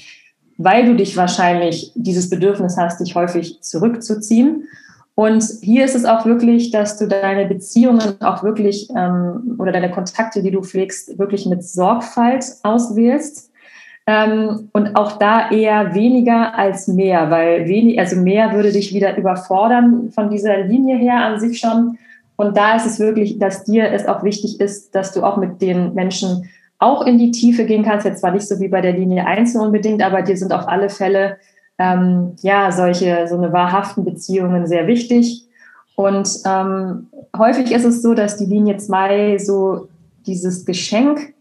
[0.63, 4.69] weil du dich wahrscheinlich dieses Bedürfnis hast, dich häufig zurückzuziehen.
[5.15, 9.91] Und hier ist es auch wirklich, dass du deine Beziehungen auch wirklich ähm, oder deine
[9.91, 13.51] Kontakte, die du pflegst, wirklich mit Sorgfalt auswählst.
[14.07, 19.17] Ähm, und auch da eher weniger als mehr, weil wenig, also mehr würde dich wieder
[19.17, 21.97] überfordern von dieser Linie her an sich schon.
[22.37, 25.63] Und da ist es wirklich, dass dir es auch wichtig ist, dass du auch mit
[25.63, 28.07] den Menschen auch in die Tiefe gehen kannst.
[28.07, 30.89] Jetzt zwar nicht so wie bei der Linie 1 unbedingt, aber dir sind auf alle
[30.89, 31.37] Fälle
[31.79, 35.47] ähm, ja solche so eine wahrhaften Beziehungen sehr wichtig.
[35.95, 39.89] Und ähm, häufig ist es so, dass die Linie 2 so
[40.27, 41.35] dieses Geschenk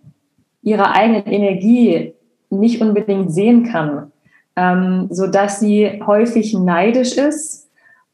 [0.61, 2.13] ihrer eigenen Energie
[2.49, 4.11] nicht unbedingt sehen kann,
[4.57, 7.68] ähm, so dass sie häufig neidisch ist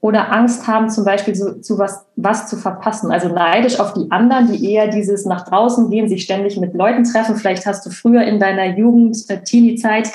[0.05, 3.11] oder Angst haben, zum Beispiel so, zu was, was zu verpassen.
[3.11, 7.05] Also neidisch auf die anderen, die eher dieses nach draußen gehen, sich ständig mit Leuten
[7.05, 7.35] treffen.
[7.35, 10.11] Vielleicht hast du früher in deiner Jugend, äh, Teenie-Zeit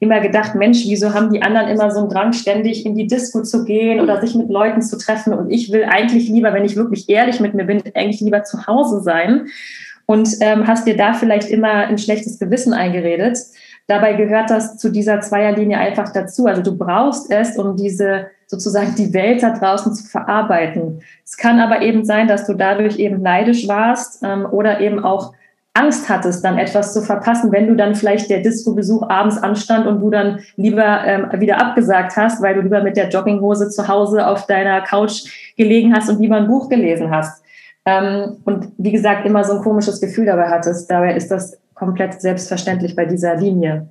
[0.00, 3.42] immer gedacht, Mensch, wieso haben die anderen immer so einen Drang, ständig in die Disco
[3.42, 5.34] zu gehen oder sich mit Leuten zu treffen?
[5.34, 8.66] Und ich will eigentlich lieber, wenn ich wirklich ehrlich mit mir bin, eigentlich lieber zu
[8.66, 9.48] Hause sein.
[10.06, 13.36] Und ähm, hast dir da vielleicht immer ein schlechtes Gewissen eingeredet.
[13.86, 16.46] Dabei gehört das zu dieser Zweierlinie einfach dazu.
[16.46, 21.02] Also du brauchst es, um diese sozusagen die Welt da draußen zu verarbeiten.
[21.24, 25.34] Es kann aber eben sein, dass du dadurch eben neidisch warst ähm, oder eben auch
[25.74, 30.00] Angst hattest, dann etwas zu verpassen, wenn du dann vielleicht der Disco-Besuch abends anstand und
[30.00, 34.26] du dann lieber ähm, wieder abgesagt hast, weil du lieber mit der Jogginghose zu Hause
[34.26, 35.24] auf deiner Couch
[35.56, 37.42] gelegen hast und lieber ein Buch gelesen hast.
[37.84, 40.88] Ähm, und wie gesagt, immer so ein komisches Gefühl dabei hattest.
[40.88, 43.88] Dabei ist das komplett selbstverständlich bei dieser Linie.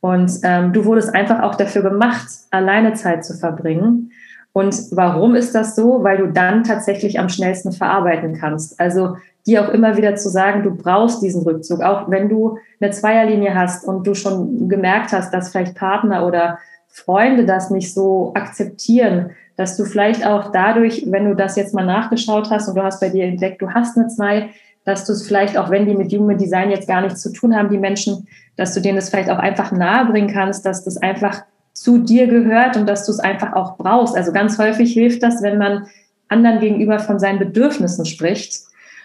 [0.00, 4.10] Und ähm, du wurdest einfach auch dafür gemacht, alleine Zeit zu verbringen.
[4.52, 6.02] Und warum ist das so?
[6.02, 8.78] Weil du dann tatsächlich am schnellsten verarbeiten kannst.
[8.80, 11.82] Also dir auch immer wieder zu sagen, du brauchst diesen Rückzug.
[11.82, 16.58] Auch wenn du eine Zweierlinie hast und du schon gemerkt hast, dass vielleicht Partner oder
[16.88, 21.86] Freunde das nicht so akzeptieren, dass du vielleicht auch dadurch, wenn du das jetzt mal
[21.86, 24.50] nachgeschaut hast und du hast bei dir entdeckt, du hast eine Zwei,
[24.84, 27.54] dass du es vielleicht auch, wenn die mit Human Design jetzt gar nichts zu tun
[27.54, 31.42] haben, die Menschen, dass du denen das vielleicht auch einfach nahebringen kannst, dass das einfach
[31.72, 34.16] zu dir gehört und dass du es einfach auch brauchst.
[34.16, 35.86] Also ganz häufig hilft das, wenn man
[36.28, 38.60] anderen gegenüber von seinen Bedürfnissen spricht,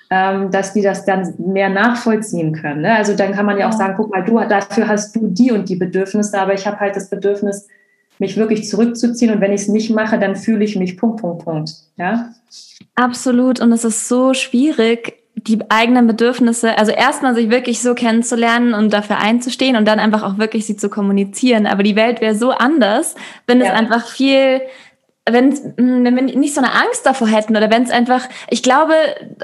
[0.09, 2.81] ähm, dass die das dann mehr nachvollziehen können.
[2.81, 2.95] Ne?
[2.95, 5.69] Also dann kann man ja auch sagen, guck mal, du dafür hast du die und
[5.69, 7.67] die Bedürfnisse, aber ich habe halt das Bedürfnis,
[8.19, 11.43] mich wirklich zurückzuziehen und wenn ich es nicht mache, dann fühle ich mich Punkt, Punkt,
[11.43, 11.71] Punkt.
[11.97, 12.33] Ja?
[12.95, 15.13] Absolut und es ist so schwierig,
[15.43, 20.23] die eigenen Bedürfnisse, also erstmal sich wirklich so kennenzulernen und dafür einzustehen und dann einfach
[20.23, 21.67] auch wirklich sie zu kommunizieren.
[21.67, 23.67] Aber die Welt wäre so anders, wenn ja.
[23.67, 24.61] es einfach viel,
[25.29, 28.63] wenn, hm, wenn wir nicht so eine Angst davor hätten oder wenn es einfach, ich
[28.63, 28.93] glaube,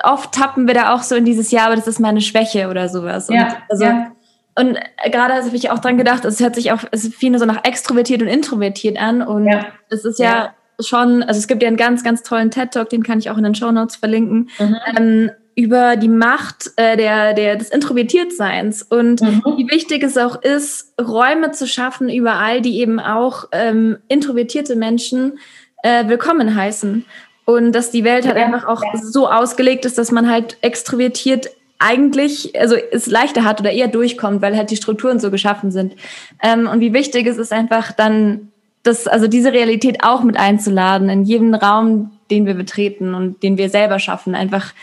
[0.04, 2.90] oft tappen wir da auch so in dieses Jahr, aber das ist meine Schwäche oder
[2.90, 3.30] sowas.
[3.30, 4.12] Ja, und also, ja.
[4.56, 4.78] Und
[5.12, 7.64] gerade habe ich auch dran gedacht, es hört sich auch, es ist viel so nach
[7.64, 9.66] extrovertiert und introvertiert an und ja.
[9.90, 13.04] es ist ja, ja schon, also es gibt ja einen ganz, ganz tollen TED-Talk, den
[13.04, 14.50] kann ich auch in den Show Notes verlinken.
[14.60, 14.76] Mhm.
[14.96, 19.42] Ähm, über die Macht äh, der, der, des Introvertiertseins und mhm.
[19.58, 25.40] wie wichtig es auch ist, Räume zu schaffen überall, die eben auch ähm, introvertierte Menschen
[25.84, 27.06] äh, willkommen heißen.
[27.46, 28.46] Und dass die Welt halt ja.
[28.46, 33.72] einfach auch so ausgelegt ist, dass man halt extrovertiert eigentlich, also es leichter hat oder
[33.72, 35.94] eher durchkommt, weil halt die Strukturen so geschaffen sind.
[36.42, 41.10] Ähm, und wie wichtig es ist einfach dann, das, also diese Realität auch mit einzuladen
[41.10, 44.74] in jeden Raum, den wir betreten und den wir selber schaffen, einfach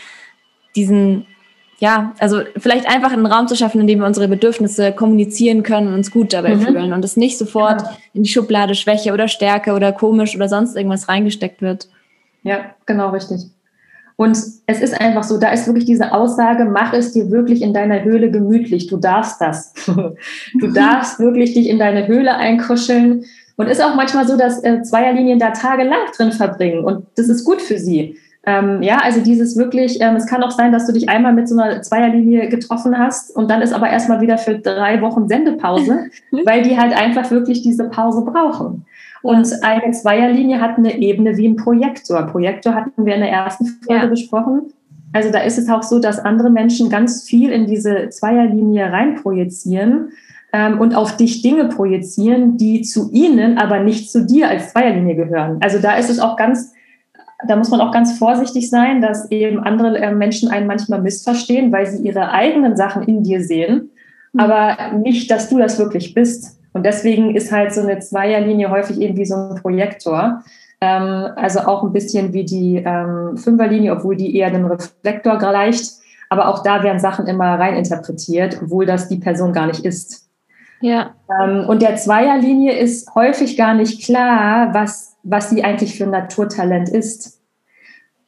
[0.75, 1.25] diesen,
[1.79, 5.87] ja, also vielleicht einfach einen Raum zu schaffen, in dem wir unsere Bedürfnisse kommunizieren können
[5.87, 6.61] und uns gut dabei mhm.
[6.61, 7.97] fühlen und es nicht sofort ja.
[8.13, 11.87] in die Schublade Schwäche oder Stärke oder komisch oder sonst irgendwas reingesteckt wird.
[12.43, 13.41] Ja, genau richtig.
[14.21, 17.73] Und es ist einfach so, da ist wirklich diese Aussage, mach es dir wirklich in
[17.73, 18.85] deiner Höhle gemütlich.
[18.85, 19.73] Du darfst das.
[20.59, 23.25] du darfst wirklich dich in deine Höhle einkuscheln.
[23.57, 26.83] Und ist auch manchmal so, dass äh, Zweierlinien da tagelang drin verbringen.
[26.83, 28.15] Und das ist gut für sie.
[28.43, 31.47] Ähm, ja, also dieses wirklich, ähm, es kann auch sein, dass du dich einmal mit
[31.47, 36.07] so einer Zweierlinie getroffen hast und dann ist aber erstmal wieder für drei Wochen Sendepause,
[36.45, 38.85] weil die halt einfach wirklich diese Pause brauchen.
[39.21, 42.23] Und eine Zweierlinie hat eine Ebene wie ein Projektor.
[42.23, 44.09] Projektor hatten wir in der ersten Folge ja.
[44.09, 44.73] besprochen.
[45.13, 50.13] Also da ist es auch so, dass andere Menschen ganz viel in diese Zweierlinie reinprojizieren
[50.53, 55.15] ähm, und auf dich Dinge projizieren, die zu ihnen, aber nicht zu dir als Zweierlinie
[55.15, 55.57] gehören.
[55.59, 56.73] Also da ist es auch ganz
[57.47, 61.71] da muss man auch ganz vorsichtig sein, dass eben andere äh, Menschen einen manchmal missverstehen,
[61.71, 63.89] weil sie ihre eigenen Sachen in dir sehen,
[64.33, 64.39] mhm.
[64.39, 66.59] aber nicht, dass du das wirklich bist.
[66.73, 70.43] Und deswegen ist halt so eine Zweierlinie häufig eben wie so ein Projektor.
[70.79, 75.93] Ähm, also auch ein bisschen wie die ähm, Fünferlinie, obwohl die eher dem Reflektor gleicht.
[76.29, 80.29] Aber auch da werden Sachen immer reininterpretiert, obwohl das die Person gar nicht ist.
[80.79, 81.11] Ja.
[81.29, 86.11] Ähm, und der Zweierlinie ist häufig gar nicht klar, was was sie eigentlich für ein
[86.11, 87.41] Naturtalent ist.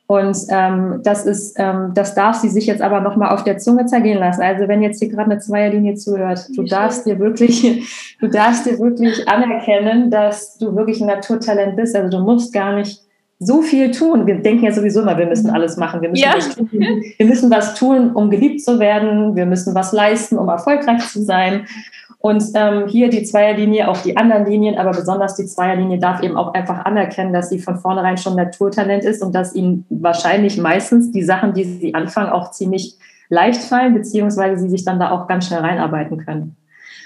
[0.06, 3.86] Und ähm, das ist, ähm, das darf sie sich jetzt aber nochmal auf der Zunge
[3.86, 4.42] zergehen lassen.
[4.42, 8.78] Also wenn jetzt hier gerade eine Zweierlinie zuhört, du darfst dir wirklich, du darfst dir
[8.80, 11.96] wirklich anerkennen, dass du wirklich ein Naturtalent bist.
[11.96, 13.02] Also du musst gar nicht
[13.40, 14.28] so viel tun.
[14.28, 16.02] Wir denken ja sowieso immer, wir müssen alles machen.
[16.02, 16.36] Wir müssen, ja.
[16.36, 16.70] was, tun.
[16.72, 19.36] wir müssen was tun, um geliebt zu werden.
[19.36, 21.66] Wir müssen was leisten, um erfolgreich zu sein.
[22.26, 26.38] Und ähm, hier die Zweierlinie, auch die anderen Linien, aber besonders die Zweierlinie darf eben
[26.38, 31.12] auch einfach anerkennen, dass sie von vornherein schon Naturtalent ist und dass ihnen wahrscheinlich meistens
[31.12, 35.28] die Sachen, die sie anfangen, auch ziemlich leicht fallen, beziehungsweise sie sich dann da auch
[35.28, 36.56] ganz schnell reinarbeiten können.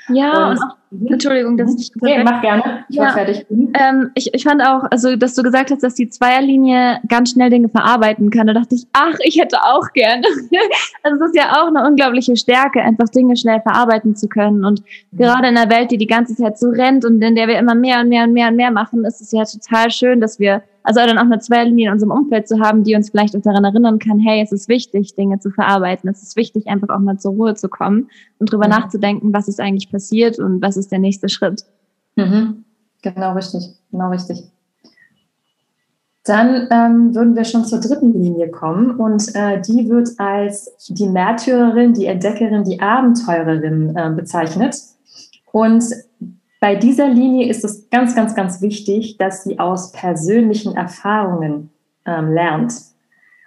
[0.10, 1.08] Ja, und, und auch, mhm.
[1.08, 2.86] Entschuldigung, dass ich okay, mach gerne.
[2.90, 3.46] Ich ja, war fertig.
[3.50, 7.50] Ähm, ich, ich fand auch, also dass du gesagt hast, dass die Zweierlinie ganz schnell
[7.50, 8.48] Dinge verarbeiten kann.
[8.48, 10.24] Da dachte ich, ach, ich hätte auch gerne.
[11.04, 14.66] also es ist ja auch eine unglaubliche Stärke, einfach Dinge schnell verarbeiten zu können.
[14.66, 15.18] Und mhm.
[15.18, 17.76] gerade in einer Welt, die die ganze Zeit so rennt und in der wir immer
[17.76, 20.64] mehr und mehr und mehr und mehr machen, ist es ja total schön, dass wir
[20.88, 23.66] also dann auch eine Zweierlinie in unserem Umfeld zu haben, die uns vielleicht auch daran
[23.66, 26.10] erinnern kann, hey, es ist wichtig, Dinge zu verarbeiten.
[26.10, 28.72] Es ist wichtig, einfach auch mal zur Ruhe zu kommen und drüber mhm.
[28.72, 31.66] nachzudenken, was ist eigentlich passiert und was ist der nächste Schritt.
[32.16, 32.64] Mhm.
[33.02, 34.44] Genau richtig, genau richtig.
[36.28, 41.08] Dann ähm, würden wir schon zur dritten Linie kommen und äh, die wird als die
[41.08, 44.76] Märtyrerin, die Entdeckerin, die Abenteurerin äh, bezeichnet.
[45.54, 45.86] Und
[46.60, 51.70] bei dieser Linie ist es ganz, ganz, ganz wichtig, dass sie aus persönlichen Erfahrungen
[52.06, 52.74] ähm, lernt.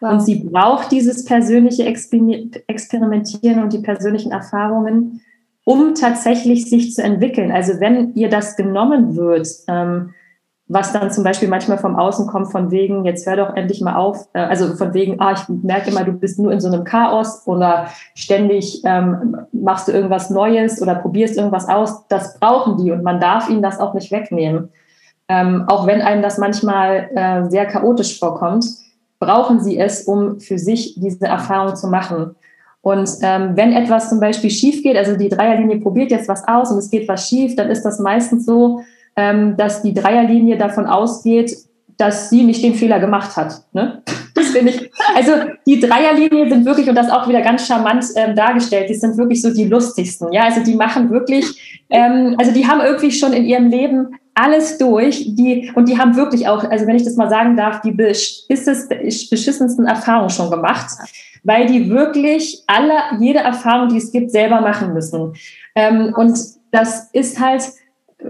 [0.01, 0.13] Wow.
[0.13, 5.21] Und sie braucht dieses persönliche Experimentieren und die persönlichen Erfahrungen,
[5.65, 7.53] um tatsächlich sich zu entwickeln.
[7.53, 10.15] Also wenn ihr das genommen wird, ähm,
[10.73, 13.97] was dann zum Beispiel manchmal vom Außen kommt, von wegen, jetzt hör doch endlich mal
[13.97, 16.85] auf, äh, also von wegen, ah, ich merke immer, du bist nur in so einem
[16.85, 22.93] Chaos oder ständig ähm, machst du irgendwas Neues oder probierst irgendwas aus, das brauchen die
[22.93, 24.71] und man darf ihnen das auch nicht wegnehmen.
[25.29, 28.65] Ähm, auch wenn einem das manchmal äh, sehr chaotisch vorkommt,
[29.19, 32.37] brauchen sie es, um für sich diese Erfahrung zu machen.
[32.83, 36.71] Und ähm, wenn etwas zum Beispiel schief geht, also die Dreierlinie probiert jetzt was aus
[36.71, 38.81] und es geht was schief, dann ist das meistens so,
[39.17, 41.55] ähm, dass die Dreierlinie davon ausgeht,
[41.99, 43.63] dass sie nicht den Fehler gemacht hat.
[43.73, 44.03] Ne?
[44.33, 44.91] Das finde ich.
[45.15, 45.33] Also
[45.67, 49.43] die Dreierlinie sind wirklich, und das auch wieder ganz charmant ähm, dargestellt, die sind wirklich
[49.43, 50.33] so die lustigsten.
[50.33, 54.79] Ja, also die machen wirklich, ähm, also die haben irgendwie schon in ihrem Leben alles
[54.79, 57.93] durch, die, und die haben wirklich auch, also wenn ich das mal sagen darf, die
[57.93, 60.87] beschissensten Erfahrungen schon gemacht,
[61.43, 65.35] weil die wirklich alle, jede Erfahrung, die es gibt, selber machen müssen.
[65.75, 66.39] Ähm, und
[66.71, 67.63] das ist halt,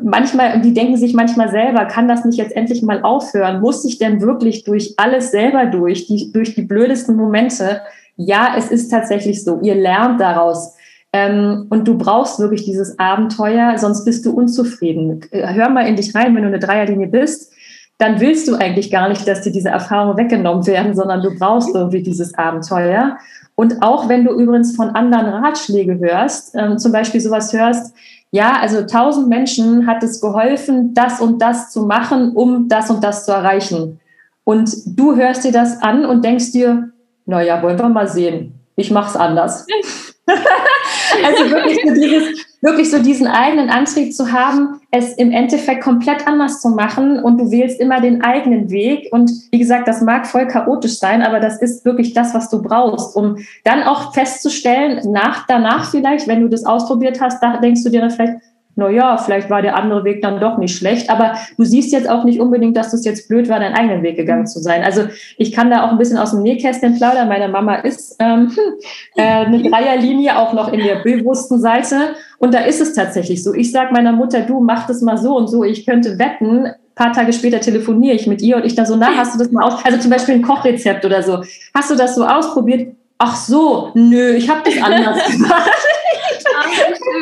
[0.02, 3.60] manchmal, die denken sich manchmal selber, kann das nicht jetzt endlich mal aufhören?
[3.60, 7.82] Muss ich denn wirklich durch alles selber durch, die, durch die blödesten Momente?
[8.16, 9.60] Ja, es ist tatsächlich so.
[9.62, 10.74] Ihr lernt daraus.
[11.12, 15.20] Ähm, und du brauchst wirklich dieses Abenteuer, sonst bist du unzufrieden.
[15.32, 17.52] Hör mal in dich rein, wenn du eine Dreierlinie bist,
[17.98, 21.74] dann willst du eigentlich gar nicht, dass dir diese Erfahrungen weggenommen werden, sondern du brauchst
[21.74, 23.18] irgendwie dieses Abenteuer.
[23.56, 27.94] Und auch wenn du übrigens von anderen Ratschläge hörst, ähm, zum Beispiel sowas hörst,
[28.30, 33.02] ja, also tausend Menschen hat es geholfen, das und das zu machen, um das und
[33.02, 34.00] das zu erreichen.
[34.44, 36.90] Und du hörst dir das an und denkst dir,
[37.26, 38.54] naja, wollen wir mal sehen.
[38.76, 39.66] Ich mache es anders.
[41.24, 46.26] also wirklich so, dieses, wirklich so diesen eigenen Antrieb zu haben, es im Endeffekt komplett
[46.26, 49.08] anders zu machen und du wählst immer den eigenen Weg.
[49.12, 52.62] Und wie gesagt, das mag voll chaotisch sein, aber das ist wirklich das, was du
[52.62, 57.82] brauchst, um dann auch festzustellen, nach, danach vielleicht, wenn du das ausprobiert hast, da denkst
[57.84, 58.34] du dir dann vielleicht,
[58.76, 62.24] naja, vielleicht war der andere Weg dann doch nicht schlecht, aber du siehst jetzt auch
[62.24, 64.82] nicht unbedingt, dass es jetzt blöd war, deinen eigenen Weg gegangen zu sein.
[64.84, 65.02] Also
[65.36, 67.28] ich kann da auch ein bisschen aus dem Nähkästchen plaudern.
[67.28, 68.52] Meine Mama ist ähm,
[69.16, 73.52] äh, eine Dreierlinie auch noch in der bewussten Seite und da ist es tatsächlich so.
[73.54, 75.62] Ich sage meiner Mutter, du mach das mal so und so.
[75.64, 78.96] Ich könnte wetten, ein paar Tage später telefoniere ich mit ihr und ich dann so,
[78.96, 79.84] na, hast du das mal aus?
[79.84, 81.42] Also zum Beispiel ein Kochrezept oder so.
[81.74, 82.94] Hast du das so ausprobiert?
[83.18, 85.70] Ach so, nö, ich habe das anders gemacht.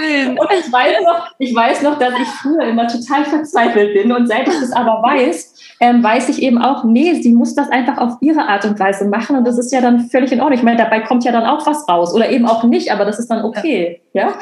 [0.00, 0.38] Schön.
[0.38, 4.12] Und ich weiß, noch, ich weiß noch, dass ich früher immer total verzweifelt bin.
[4.12, 7.70] Und seit ich das aber weiß, ähm, weiß ich eben auch, nee, sie muss das
[7.70, 9.36] einfach auf ihre Art und Weise machen.
[9.36, 10.58] Und das ist ja dann völlig in Ordnung.
[10.58, 12.14] Ich meine, dabei kommt ja dann auch was raus.
[12.14, 14.00] Oder eben auch nicht, aber das ist dann okay.
[14.14, 14.34] Ja,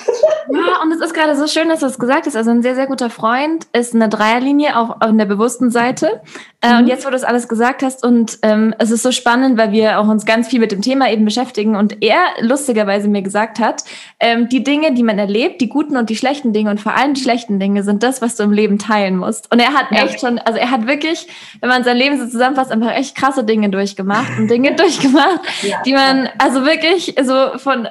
[0.50, 2.36] ja und es ist gerade so schön, dass du es gesagt hast.
[2.36, 6.22] Also ein sehr, sehr guter Freund ist eine Dreierlinie auf, auf der bewussten Seite.
[6.62, 6.78] Äh, mhm.
[6.78, 9.72] Und jetzt, wo du das alles gesagt hast, und ähm, es ist so spannend, weil
[9.72, 11.76] wir auch uns ganz viel mit dem Thema eben beschäftigen.
[11.76, 13.84] Und er lustigerweise mir gesagt hat,
[14.20, 17.14] ähm, die Dinge, die man erlebt, die guten und die schlechten Dinge und vor allem
[17.14, 19.50] die schlechten Dinge sind das, was du im Leben teilen musst.
[19.52, 20.04] Und er hat ja.
[20.04, 21.26] echt schon, also er hat wirklich,
[21.60, 25.82] wenn man sein Leben so zusammenfasst, einfach echt krasse Dinge durchgemacht und Dinge durchgemacht, ja.
[25.84, 27.88] die man also wirklich so von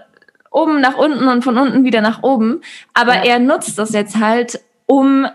[0.52, 2.62] oben nach unten und von unten wieder nach oben.
[2.94, 3.34] Aber ja.
[3.34, 5.28] er nutzt das jetzt halt, um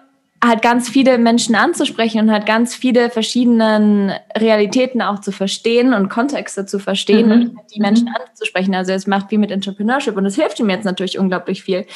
[0.43, 6.09] halt ganz viele Menschen anzusprechen und halt ganz viele verschiedenen Realitäten auch zu verstehen und
[6.09, 7.33] Kontexte zu verstehen mhm.
[7.33, 8.17] und die Menschen mhm.
[8.29, 8.75] anzusprechen.
[8.75, 11.87] Also es macht viel mit Entrepreneurship und es hilft ihm jetzt natürlich unglaublich viel.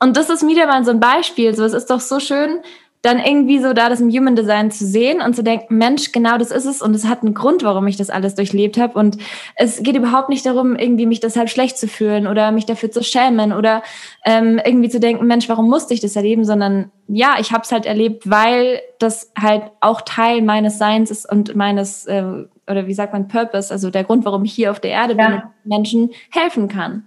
[0.00, 1.54] Und das ist wieder mal so ein Beispiel.
[1.54, 2.60] So, es ist doch so schön,
[3.04, 6.38] dann irgendwie so da das im Human Design zu sehen und zu denken, Mensch, genau
[6.38, 9.18] das ist es und es hat einen Grund, warum ich das alles durchlebt habe und
[9.56, 13.02] es geht überhaupt nicht darum, irgendwie mich deshalb schlecht zu fühlen oder mich dafür zu
[13.02, 13.82] schämen oder
[14.24, 17.72] ähm, irgendwie zu denken, Mensch, warum musste ich das erleben, sondern ja, ich habe es
[17.72, 22.24] halt erlebt, weil das halt auch Teil meines Seins ist und meines äh,
[22.66, 25.26] oder wie sagt man Purpose, also der Grund, warum ich hier auf der Erde ja.
[25.26, 27.06] bin und Menschen helfen kann.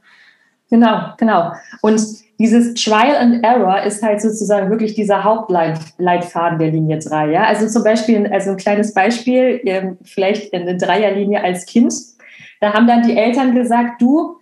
[0.70, 1.54] Genau, genau.
[1.82, 7.32] Und dieses Trial and Error ist halt sozusagen wirklich dieser Hauptleitfaden der Linie 3.
[7.32, 7.44] Ja?
[7.46, 11.94] Also zum Beispiel, also ein kleines Beispiel, ähm, vielleicht eine Dreierlinie als Kind.
[12.62, 14.38] Da haben dann die Eltern gesagt, du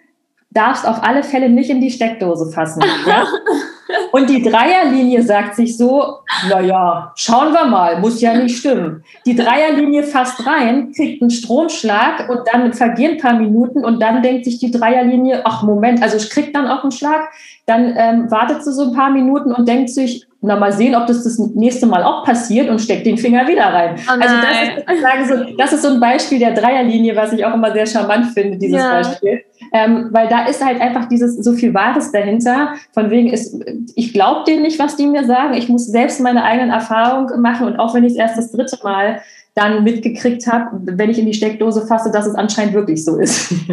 [0.52, 2.84] darfst auf alle Fälle nicht in die Steckdose fassen.
[3.08, 3.26] Ja?
[4.12, 6.20] Und die Dreierlinie sagt sich so,
[6.50, 9.04] naja, schauen wir mal, muss ja nicht stimmen.
[9.26, 14.24] Die Dreierlinie fasst rein, kriegt einen Stromschlag und dann vergehen ein paar Minuten und dann
[14.24, 17.30] denkt sich die Dreierlinie, ach Moment, also ich krieg dann auch einen Schlag,
[17.66, 21.08] dann ähm, wartet sie so ein paar Minuten und denkt sich, na mal sehen, ob
[21.08, 23.96] das das nächste Mal auch passiert und steckt den Finger wieder rein.
[24.08, 27.54] Oh also das ist, so, das ist so ein Beispiel der Dreierlinie, was ich auch
[27.54, 28.92] immer sehr charmant finde, dieses ja.
[28.92, 29.42] Beispiel.
[29.74, 32.74] Ähm, weil da ist halt einfach dieses so viel Wahres dahinter.
[32.94, 33.56] Von wegen ist,
[33.96, 35.54] ich glaube denen nicht, was die mir sagen.
[35.54, 38.78] Ich muss selbst meine eigenen Erfahrungen machen und auch wenn ich es erst das dritte
[38.84, 39.22] Mal
[39.54, 43.54] dann mitgekriegt habe, wenn ich in die Steckdose fasse, dass es anscheinend wirklich so ist.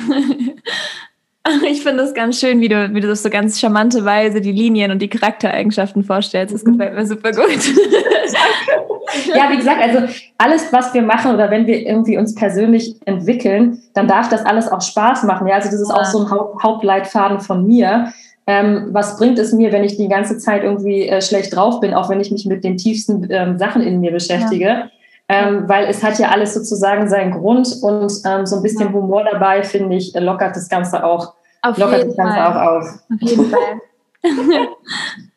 [1.70, 4.52] Ich finde es ganz schön, wie du, wie du das so ganz charmante Weise die
[4.52, 6.54] Linien und die Charaktereigenschaften vorstellst.
[6.54, 7.48] Das gefällt mir super gut.
[9.34, 13.82] ja, wie gesagt, also alles, was wir machen oder wenn wir irgendwie uns persönlich entwickeln,
[13.94, 15.46] dann darf das alles auch Spaß machen.
[15.46, 18.12] Ja, also das ist auch so ein Haupt Hauptleitfaden von mir.
[18.46, 21.94] Ähm, was bringt es mir, wenn ich die ganze Zeit irgendwie äh, schlecht drauf bin,
[21.94, 24.66] auch wenn ich mich mit den tiefsten ähm, Sachen in mir beschäftige?
[24.66, 24.90] Ja.
[25.32, 29.22] Ähm, weil es hat ja alles sozusagen seinen Grund und ähm, so ein bisschen Humor
[29.30, 32.46] dabei, finde ich, lockert das Ganze auch, auf lockert das Ganze Fall.
[32.46, 32.84] auch auf.
[32.84, 33.80] Auf jeden Fall.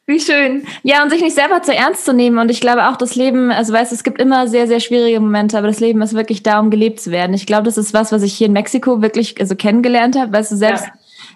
[0.08, 0.65] Wie schön.
[0.82, 2.39] Ja, und sich nicht selber zu ernst zu nehmen.
[2.39, 5.19] Und ich glaube auch, das Leben, also weißt du, es gibt immer sehr, sehr schwierige
[5.19, 7.36] Momente, aber das Leben ist wirklich da, um gelebt zu werden.
[7.36, 10.34] Ich glaube, das ist was, was ich hier in Mexiko wirklich also kennengelernt habe.
[10.34, 10.93] Weißt du, selbst ja.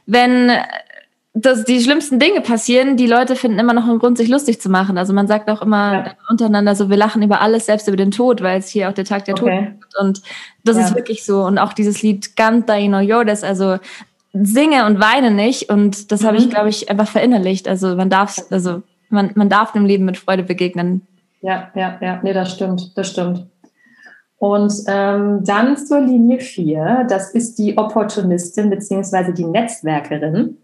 [0.08, 0.52] wenn
[1.40, 4.70] dass die schlimmsten Dinge passieren, die Leute finden immer noch einen Grund, sich lustig zu
[4.70, 4.98] machen.
[4.98, 6.12] Also man sagt auch immer ja.
[6.30, 9.06] untereinander so, wir lachen über alles, selbst über den Tod, weil es hier auch der
[9.06, 9.44] Tag der okay.
[9.44, 10.00] Tod ist.
[10.00, 10.22] Und
[10.64, 10.86] das ja.
[10.86, 11.44] ist wirklich so.
[11.44, 13.78] Und auch dieses Lied Canta y no llores, also
[14.34, 15.70] singe und weine nicht.
[15.70, 16.28] Und das mhm.
[16.28, 17.68] habe ich, glaube ich, einfach verinnerlicht.
[17.68, 21.06] Also man darf, also man, man darf dem Leben mit Freude begegnen.
[21.42, 23.46] Ja, ja, ja, nee, das stimmt, das stimmt.
[24.40, 30.58] Und ähm, dann zur Linie 4, das ist die Opportunistin beziehungsweise die Netzwerkerin.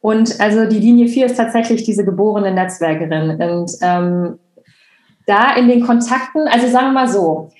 [0.00, 3.40] Und also die Linie 4 ist tatsächlich diese geborene Netzwerkerin.
[3.42, 4.38] Und ähm,
[5.26, 7.50] da in den Kontakten, also sagen wir mal so,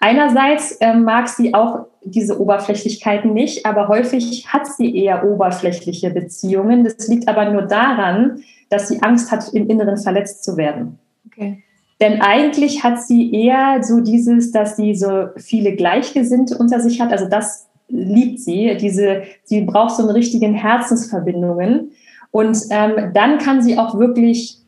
[0.00, 6.84] einerseits ähm, mag sie auch diese Oberflächlichkeiten nicht, aber häufig hat sie eher oberflächliche Beziehungen.
[6.84, 10.98] Das liegt aber nur daran, dass sie Angst hat, im Inneren verletzt zu werden.
[11.26, 11.62] Okay.
[12.00, 17.10] Denn eigentlich hat sie eher so dieses, dass sie so viele Gleichgesinnte unter sich hat.
[17.10, 18.76] Also das liebt sie.
[18.80, 21.92] Diese, sie braucht so eine richtigen Herzensverbindungen.
[22.30, 24.58] Und ähm, dann kann sie auch wirklich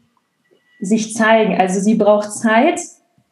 [0.80, 1.60] sich zeigen.
[1.60, 2.80] Also sie braucht Zeit,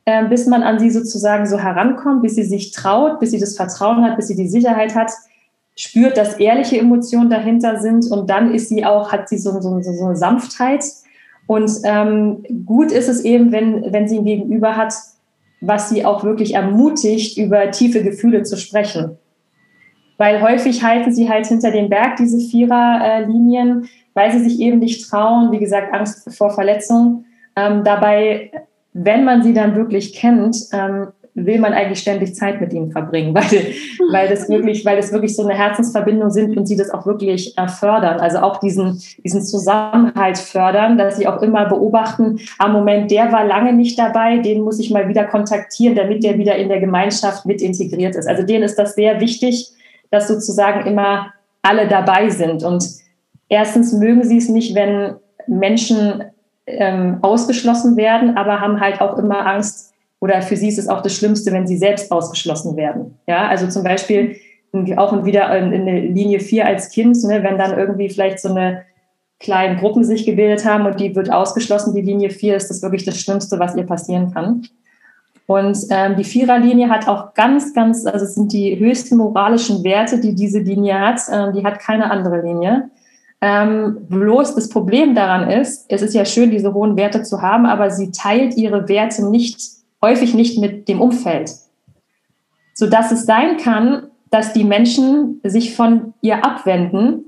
[0.05, 3.57] äh, bis man an sie sozusagen so herankommt, bis sie sich traut, bis sie das
[3.57, 5.11] Vertrauen hat, bis sie die Sicherheit hat,
[5.77, 9.81] spürt, dass ehrliche Emotionen dahinter sind und dann ist sie auch, hat sie so, so,
[9.81, 10.85] so eine Sanftheit.
[11.46, 14.94] Und ähm, gut ist es eben, wenn, wenn sie ein Gegenüber hat,
[15.61, 19.18] was sie auch wirklich ermutigt, über tiefe Gefühle zu sprechen
[20.18, 25.09] weil häufig halten sie halt hinter dem Berg diese Viererlinien, weil sie sich eben nicht
[25.09, 27.24] trauen, wie gesagt, Angst vor Verletzung.
[27.55, 28.50] Ähm, dabei,
[28.92, 33.35] wenn man sie dann wirklich kennt, ähm, will man eigentlich ständig Zeit mit ihnen verbringen,
[33.35, 33.44] weil,
[34.11, 37.55] weil, das wirklich, weil das wirklich so eine Herzensverbindung sind und sie das auch wirklich
[37.79, 38.20] fördern.
[38.20, 43.44] Also auch diesen, diesen Zusammenhalt fördern, dass sie auch immer beobachten, am Moment, der war
[43.44, 47.44] lange nicht dabei, den muss ich mal wieder kontaktieren, damit der wieder in der Gemeinschaft
[47.44, 48.26] mit integriert ist.
[48.26, 49.75] Also denen ist das sehr wichtig,
[50.11, 52.62] dass sozusagen immer alle dabei sind.
[52.62, 52.87] Und
[53.49, 55.16] erstens mögen sie es nicht, wenn
[55.47, 56.25] Menschen
[56.66, 61.02] ähm, ausgeschlossen werden, aber haben halt auch immer Angst, oder für sie ist es auch
[61.02, 63.19] das Schlimmste, wenn sie selbst ausgeschlossen werden.
[63.27, 64.37] Ja, also zum Beispiel
[64.96, 68.50] auch wieder in, in der Linie 4 als Kind, ne, wenn dann irgendwie vielleicht so
[68.50, 68.83] eine
[69.38, 73.04] kleinen Gruppen sich gebildet haben und die wird ausgeschlossen, die Linie 4 ist das wirklich
[73.04, 74.63] das Schlimmste, was ihr passieren kann.
[75.47, 80.21] Und ähm, die Viererlinie hat auch ganz, ganz, also es sind die höchsten moralischen Werte,
[80.21, 81.21] die diese Linie hat.
[81.33, 82.90] Ähm, die hat keine andere Linie.
[83.40, 87.67] Ähm, bloß das Problem daran ist, es ist ja schön, diese hohen Werte zu haben,
[87.67, 89.61] aber sie teilt ihre Werte nicht,
[90.03, 91.53] häufig nicht mit dem Umfeld.
[92.75, 97.27] Sodass es sein kann, dass die Menschen sich von ihr abwenden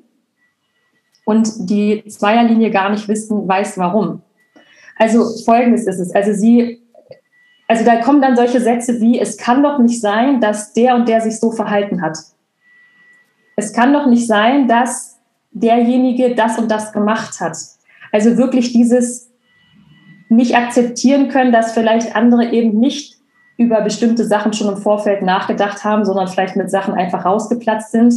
[1.25, 4.23] und die Zweierlinie gar nicht wissen, weiß warum.
[4.97, 6.14] Also folgendes ist es.
[6.14, 6.83] Also sie,
[7.69, 11.07] also da kommen dann solche Sätze wie, es kann doch nicht sein, dass der und
[11.07, 12.19] der sich so verhalten hat.
[13.57, 15.19] Es kann doch nicht sein, dass
[15.51, 17.57] derjenige das und das gemacht hat.
[18.11, 19.31] Also wirklich dieses
[20.31, 23.19] nicht akzeptieren können, dass vielleicht andere eben nicht
[23.59, 28.14] über bestimmte Sachen schon im Vorfeld nachgedacht haben, sondern vielleicht mit Sachen einfach rausgeplatzt sind.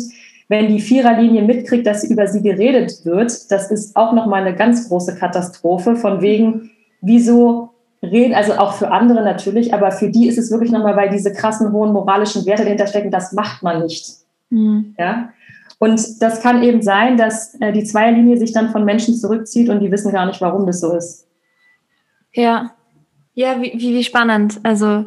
[0.48, 4.88] Wenn die Viererlinie mitkriegt, dass über sie geredet wird, das ist auch nochmal eine ganz
[4.88, 6.72] große Katastrophe, von wegen,
[7.02, 7.71] wieso
[8.04, 11.32] reden, also auch für andere natürlich, aber für die ist es wirklich nochmal, weil diese
[11.32, 14.16] krassen hohen moralischen Werte dahinter stecken, das macht man nicht.
[14.50, 14.96] Mhm.
[14.98, 15.30] Ja?
[15.80, 19.80] Und das kann eben sein, dass äh, die Zweierlinie sich dann von Menschen zurückzieht und
[19.80, 21.28] die wissen gar nicht, warum das so ist.
[22.34, 22.72] Ja,
[23.34, 24.60] ja, wie, wie, wie spannend.
[24.64, 25.06] Also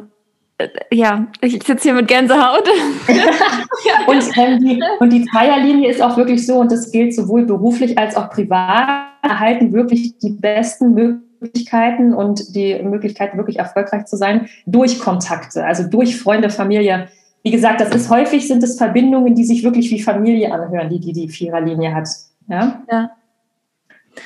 [0.57, 2.67] äh, ja, ich sitze hier mit Gänsehaut.
[4.07, 7.97] und, ähm, die, und die Zweierlinie ist auch wirklich so, und das gilt sowohl beruflich
[7.97, 10.95] als auch privat, erhalten wirklich die besten
[11.39, 17.07] Möglichkeiten und die Möglichkeit, wirklich erfolgreich zu sein, durch Kontakte, also durch Freunde, Familie,
[17.43, 20.99] wie gesagt, das ist häufig sind es Verbindungen, die sich wirklich wie Familie anhören, die
[20.99, 22.09] die, die Viererlinie hat.
[22.47, 22.83] Ja.
[22.91, 23.11] ja.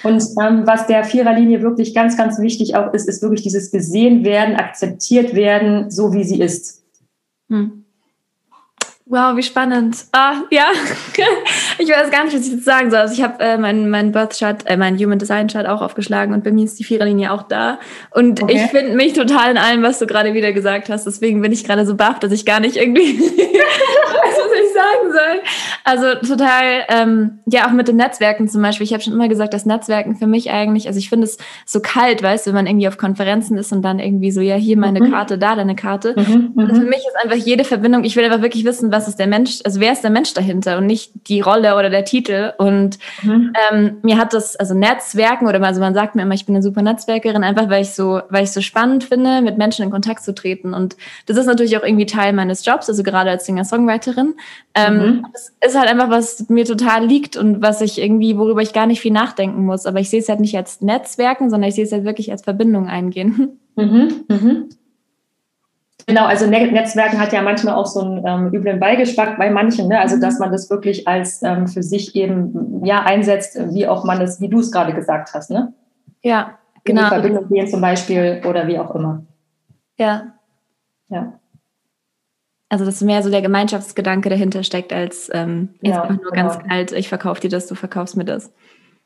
[0.03, 4.23] Und ähm, was der Viererlinie wirklich ganz, ganz wichtig auch ist, ist wirklich dieses gesehen
[4.23, 6.83] werden, akzeptiert werden, so wie sie ist.
[7.49, 7.78] Hm.
[9.11, 10.05] Wow, wie spannend.
[10.11, 10.67] Ah, ja.
[11.79, 12.99] ich weiß gar nicht, was ich jetzt sagen soll.
[12.99, 16.31] Also ich habe äh, meinen mein Birth Chart, äh, meinen Human Design Chart auch aufgeschlagen
[16.31, 17.79] und bei mir ist die Viererlinie auch da.
[18.11, 18.53] Und okay.
[18.53, 21.07] ich finde mich total in allem, was du gerade wieder gesagt hast.
[21.07, 23.19] Deswegen bin ich gerade so baff, dass ich gar nicht irgendwie ich
[24.79, 25.41] sagen soll.
[25.83, 28.85] Also total, ähm, ja, auch mit den Netzwerken zum Beispiel.
[28.85, 31.79] Ich habe schon immer gesagt, dass Netzwerken für mich eigentlich, also ich finde es so
[31.81, 34.77] kalt, weißt du, wenn man irgendwie auf Konferenzen ist und dann irgendwie so, ja, hier
[34.77, 35.11] meine mhm.
[35.11, 36.15] Karte, da deine Karte.
[36.17, 39.17] Mhm, also für mich ist einfach jede Verbindung, ich will einfach wirklich wissen, was ist
[39.17, 42.53] der Mensch, also wer ist der Mensch dahinter und nicht die Rolle oder der Titel.
[42.57, 43.53] Und mhm.
[43.71, 46.63] ähm, mir hat das, also Netzwerken oder also man sagt mir immer, ich bin eine
[46.63, 50.23] super Netzwerkerin, einfach weil ich so, weil ich so spannend finde, mit Menschen in Kontakt
[50.23, 50.73] zu treten.
[50.73, 54.35] Und das ist natürlich auch irgendwie Teil meines Jobs, also gerade als Singer-Songwriterin.
[54.75, 55.25] Ähm, mhm.
[55.33, 58.85] Es ist halt einfach, was mir total liegt und was ich irgendwie, worüber ich gar
[58.85, 59.85] nicht viel nachdenken muss.
[59.85, 62.43] Aber ich sehe es halt nicht als Netzwerken, sondern ich sehe es halt wirklich als
[62.43, 63.59] Verbindung eingehen.
[63.75, 64.25] Mhm.
[64.27, 64.69] Mhm.
[66.05, 69.99] Genau, also Netzwerken hat ja manchmal auch so einen ähm, üblen Beigeschmack bei manchen, ne?
[69.99, 74.19] also dass man das wirklich als ähm, für sich eben ja einsetzt, wie auch man
[74.19, 75.71] es, wie du es gerade gesagt hast, ne?
[76.23, 77.01] Ja, genau.
[77.01, 79.23] In die Verbindung gehen zum Beispiel oder wie auch immer.
[79.97, 80.33] Ja.
[81.09, 81.38] Ja.
[82.69, 86.49] Also dass mehr so der Gemeinschaftsgedanke dahinter steckt, als ähm, jetzt ja, einfach nur genau.
[86.49, 88.51] ganz kalt, ich verkaufe dir das, du verkaufst mir das.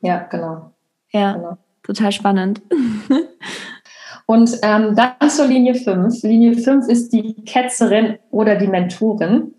[0.00, 0.70] Ja, genau.
[1.10, 1.58] Ja, genau.
[1.82, 2.60] total spannend.
[4.26, 6.22] Und ähm, dann zur Linie 5.
[6.22, 9.54] Linie 5 ist die Ketzerin oder die Mentorin.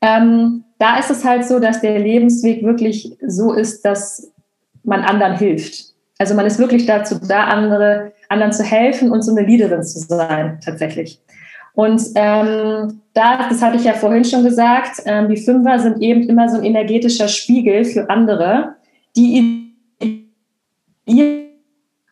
[0.00, 4.32] Ähm, da ist es halt so, dass der Lebensweg wirklich so ist, dass
[4.84, 5.86] man anderen hilft.
[6.18, 9.98] Also man ist wirklich dazu da, andere, anderen zu helfen und so eine Leaderin zu
[9.98, 11.20] sein, tatsächlich.
[11.74, 16.28] Und ähm, da, das hatte ich ja vorhin schon gesagt, ähm, die Fünfer sind eben
[16.28, 18.74] immer so ein energetischer Spiegel für andere,
[19.16, 19.72] die
[21.06, 21.46] ihr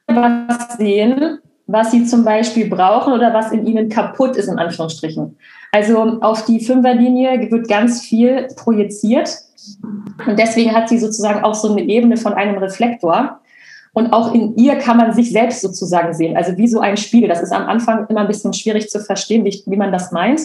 [0.07, 5.37] was sehen was sie zum Beispiel brauchen oder was in ihnen kaputt ist, in Anführungsstrichen.
[5.73, 9.31] Also auf die Fünferlinie wird ganz viel projiziert
[10.27, 13.41] und deswegen hat sie sozusagen auch so eine Ebene von einem Reflektor.
[13.95, 17.29] Und auch in ihr kann man sich selbst sozusagen sehen, also wie so ein Spiegel.
[17.29, 20.41] Das ist am Anfang immer ein bisschen schwierig zu verstehen, wie, wie man das meint.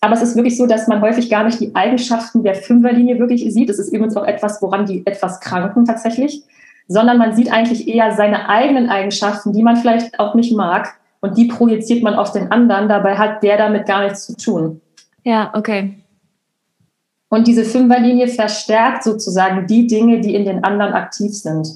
[0.00, 3.52] Aber es ist wirklich so, dass man häufig gar nicht die Eigenschaften der Fünferlinie wirklich
[3.52, 3.68] sieht.
[3.68, 6.44] Das ist übrigens auch etwas, woran die etwas kranken tatsächlich
[6.88, 11.36] sondern man sieht eigentlich eher seine eigenen Eigenschaften, die man vielleicht auch nicht mag und
[11.36, 12.88] die projiziert man auf den anderen.
[12.88, 14.80] Dabei hat der damit gar nichts zu tun.
[15.24, 15.94] Ja, okay.
[17.28, 21.66] Und diese Fünferlinie verstärkt sozusagen die Dinge, die in den anderen aktiv sind.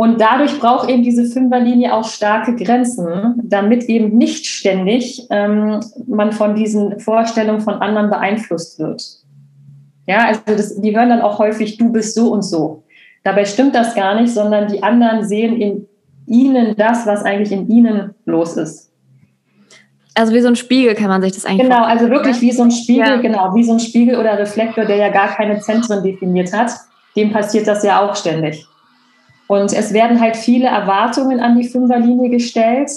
[0.00, 6.32] Und dadurch braucht eben diese Fünferlinie auch starke Grenzen, damit eben nicht ständig ähm, man
[6.32, 9.04] von diesen Vorstellungen von anderen beeinflusst wird.
[10.06, 12.82] Ja, also das, die hören dann auch häufig, du bist so und so.
[13.24, 15.86] Dabei stimmt das gar nicht, sondern die anderen sehen in
[16.26, 18.90] ihnen das, was eigentlich in ihnen los ist.
[20.14, 22.62] Also wie so ein Spiegel kann man sich das eigentlich Genau, also wirklich wie so
[22.62, 23.16] ein Spiegel, ja.
[23.20, 26.70] genau, wie so ein Spiegel oder Reflektor, der ja gar keine Zentren definiert hat.
[27.16, 28.66] Dem passiert das ja auch ständig.
[29.50, 32.88] Und es werden halt viele Erwartungen an die Fünferlinie gestellt.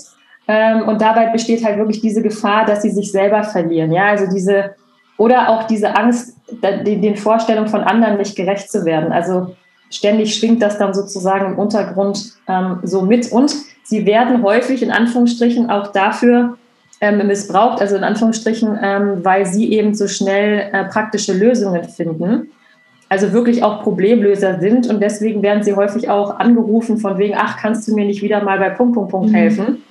[0.47, 3.91] Ähm, und dabei besteht halt wirklich diese Gefahr, dass sie sich selber verlieren.
[3.91, 4.75] Ja, also diese,
[5.17, 9.11] oder auch diese Angst, den, Vorstellungen von anderen nicht gerecht zu werden.
[9.11, 9.55] Also
[9.89, 13.31] ständig schwingt das dann sozusagen im Untergrund ähm, so mit.
[13.31, 16.59] Und sie werden häufig in Anführungsstrichen auch dafür
[17.01, 22.51] ähm, missbraucht, also in Anführungsstrichen, ähm, weil sie eben so schnell äh, praktische Lösungen finden.
[23.13, 27.57] Also wirklich auch Problemlöser sind und deswegen werden sie häufig auch angerufen von wegen, ach,
[27.61, 29.35] kannst du mir nicht wieder mal bei Punkt, Punkt, Punkt mhm.
[29.35, 29.83] helfen?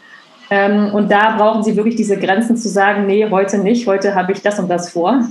[0.51, 4.33] Ähm, und da brauchen sie wirklich diese Grenzen zu sagen, nee, heute nicht, heute habe
[4.33, 5.25] ich das und das vor.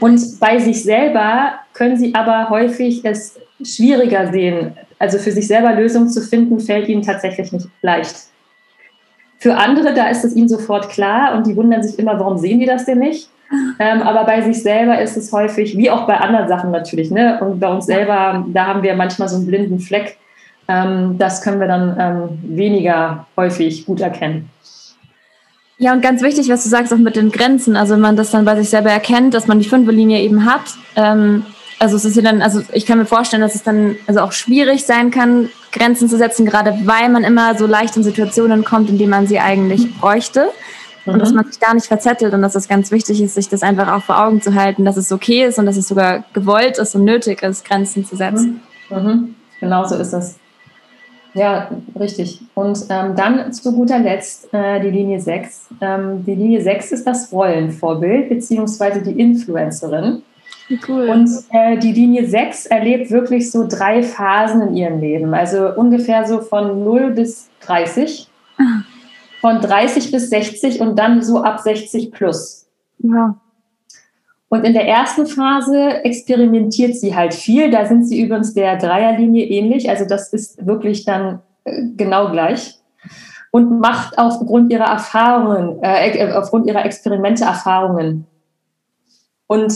[0.00, 4.76] Und bei sich selber können sie aber häufig es schwieriger sehen.
[5.00, 8.14] Also für sich selber Lösungen zu finden, fällt ihnen tatsächlich nicht leicht.
[9.38, 12.60] Für andere, da ist es ihnen sofort klar und die wundern sich immer, warum sehen
[12.60, 13.28] die das denn nicht?
[13.78, 17.40] Ähm, aber bei sich selber ist es häufig, wie auch bei anderen Sachen natürlich, ne?
[17.40, 20.18] Und bei uns selber, da haben wir manchmal so einen blinden Fleck.
[20.68, 24.50] Ähm, das können wir dann ähm, weniger häufig gut erkennen.
[25.78, 27.76] Ja, und ganz wichtig, was du sagst, auch mit den Grenzen.
[27.76, 30.74] Also wenn man das dann bei sich selber erkennt, dass man die Fünferlinie eben hat.
[30.96, 31.44] Ähm,
[31.78, 34.32] also es ist ja dann, also ich kann mir vorstellen, dass es dann also auch
[34.32, 38.90] schwierig sein kann, Grenzen zu setzen, gerade weil man immer so leicht in Situationen kommt,
[38.90, 40.48] in denen man sie eigentlich bräuchte.
[41.08, 41.20] Und mhm.
[41.20, 43.90] dass man sich gar nicht verzettelt und dass es ganz wichtig ist, sich das einfach
[43.92, 46.94] auch vor Augen zu halten, dass es okay ist und dass es sogar gewollt ist
[46.94, 48.60] und nötig ist, Grenzen zu setzen.
[48.90, 48.96] Mhm.
[48.96, 49.34] mhm.
[49.60, 50.36] Genau so ist es.
[51.34, 52.40] Ja, richtig.
[52.54, 55.68] Und ähm, dann zu guter Letzt äh, die Linie 6.
[55.80, 60.22] Ähm, die Linie 6 ist das Rollenvorbild beziehungsweise die Influencerin.
[60.86, 61.08] Cool.
[61.08, 65.34] Und äh, die Linie 6 erlebt wirklich so drei Phasen in ihrem Leben.
[65.34, 68.28] Also ungefähr so von 0 bis 30,
[68.58, 68.62] ah.
[69.40, 72.66] Von 30 bis 60 und dann so ab 60 plus.
[72.98, 73.40] Ja.
[74.48, 77.70] Und in der ersten Phase experimentiert sie halt viel.
[77.70, 79.90] Da sind sie übrigens der Dreierlinie ähnlich.
[79.90, 82.78] Also das ist wirklich dann äh, genau gleich.
[83.50, 88.26] Und macht aufgrund ihrer Erfahrungen, äh, äh, aufgrund ihrer Experimente Erfahrungen.
[89.46, 89.72] Und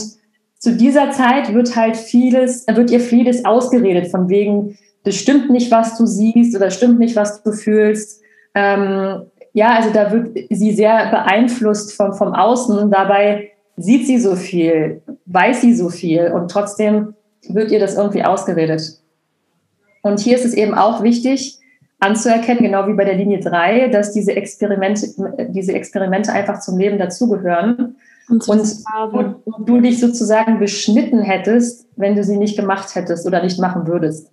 [0.57, 5.71] zu dieser Zeit wird halt vieles, wird ihr vieles ausgeredet, von wegen, das stimmt nicht,
[5.71, 8.21] was du siehst oder stimmt nicht, was du fühlst.
[8.55, 9.23] Ähm,
[9.53, 12.89] ja, also da wird sie sehr beeinflusst vom, vom Außen.
[12.89, 17.13] Dabei sieht sie so viel, weiß sie so viel und trotzdem
[17.47, 18.99] wird ihr das irgendwie ausgeredet.
[20.01, 21.59] Und hier ist es eben auch wichtig
[21.99, 25.07] anzuerkennen, genau wie bei der Linie 3, dass diese Experimente,
[25.49, 27.95] diese Experimente einfach zum Leben dazugehören.
[28.29, 33.43] Und, und, und du dich sozusagen beschnitten hättest, wenn du sie nicht gemacht hättest oder
[33.43, 34.32] nicht machen würdest.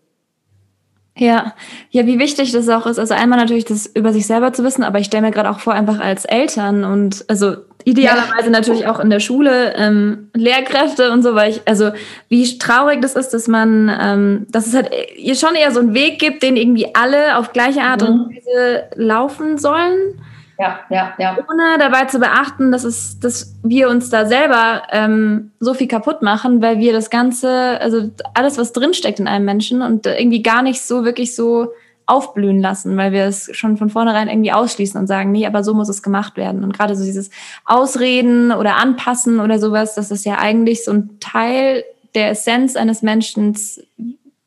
[1.16, 1.54] Ja,
[1.90, 2.98] ja, wie wichtig das auch ist.
[2.98, 5.60] Also einmal natürlich das über sich selber zu wissen, aber ich stelle mir gerade auch
[5.60, 8.50] vor, einfach als Eltern und also idealerweise ja.
[8.50, 11.90] natürlich auch in der Schule ähm, Lehrkräfte und so, weil ich, also
[12.28, 15.94] wie traurig das ist, dass man, ähm, dass es halt ihr schon eher so einen
[15.94, 18.08] Weg gibt, den irgendwie alle auf gleiche Art mhm.
[18.08, 20.20] und Weise laufen sollen.
[20.60, 21.38] Ja, ja, ja.
[21.50, 26.20] Ohne dabei zu beachten, dass, es, dass wir uns da selber ähm, so viel kaputt
[26.20, 30.60] machen, weil wir das Ganze, also alles, was drinsteckt in einem Menschen und irgendwie gar
[30.60, 31.72] nicht so wirklich so
[32.04, 35.72] aufblühen lassen, weil wir es schon von vornherein irgendwie ausschließen und sagen, nee, aber so
[35.72, 36.62] muss es gemacht werden.
[36.62, 37.30] Und gerade so dieses
[37.64, 41.84] Ausreden oder Anpassen oder sowas, das ist ja eigentlich so ein Teil
[42.14, 43.56] der Essenz eines Menschen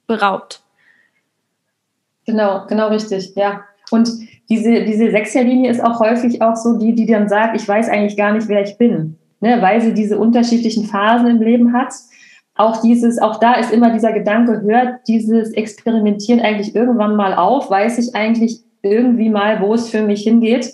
[0.05, 0.61] beraubt.
[2.27, 3.63] Genau, genau richtig, ja.
[3.89, 4.11] Und
[4.49, 8.17] diese, diese Sechserlinie ist auch häufig auch so die, die dann sagt, ich weiß eigentlich
[8.17, 9.61] gar nicht, wer ich bin, ne?
[9.61, 11.93] weil sie diese unterschiedlichen Phasen im Leben hat.
[12.55, 17.69] Auch dieses, auch da ist immer dieser Gedanke, hört dieses Experimentieren eigentlich irgendwann mal auf?
[17.69, 20.71] Weiß ich eigentlich irgendwie mal, wo es für mich hingeht?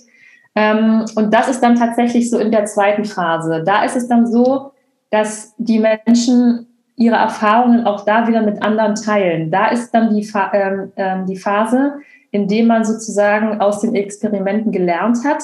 [0.55, 3.63] Ähm, und das ist dann tatsächlich so in der zweiten Phase.
[3.65, 4.71] Da ist es dann so,
[5.09, 6.67] dass die Menschen
[6.97, 9.51] ihre Erfahrungen auch da wieder mit anderen teilen.
[9.51, 11.93] Da ist dann die, ähm, ähm, die Phase,
[12.31, 15.43] indem man sozusagen aus den Experimenten gelernt hat.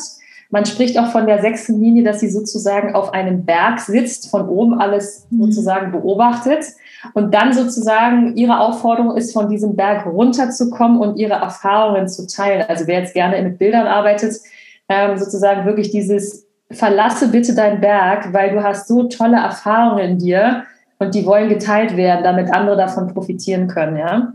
[0.50, 4.48] Man spricht auch von der sechsten Linie, dass sie sozusagen auf einem Berg sitzt, von
[4.48, 5.46] oben alles mhm.
[5.46, 6.66] sozusagen beobachtet
[7.14, 12.66] und dann sozusagen ihre Aufforderung ist, von diesem Berg runterzukommen und ihre Erfahrungen zu teilen.
[12.68, 14.36] Also wer jetzt gerne mit Bildern arbeitet,
[14.88, 20.18] ähm, sozusagen wirklich dieses verlasse bitte deinen Berg, weil du hast so tolle Erfahrungen in
[20.20, 20.64] dir
[21.00, 24.34] und die wollen geteilt werden, damit andere davon profitieren können, ja.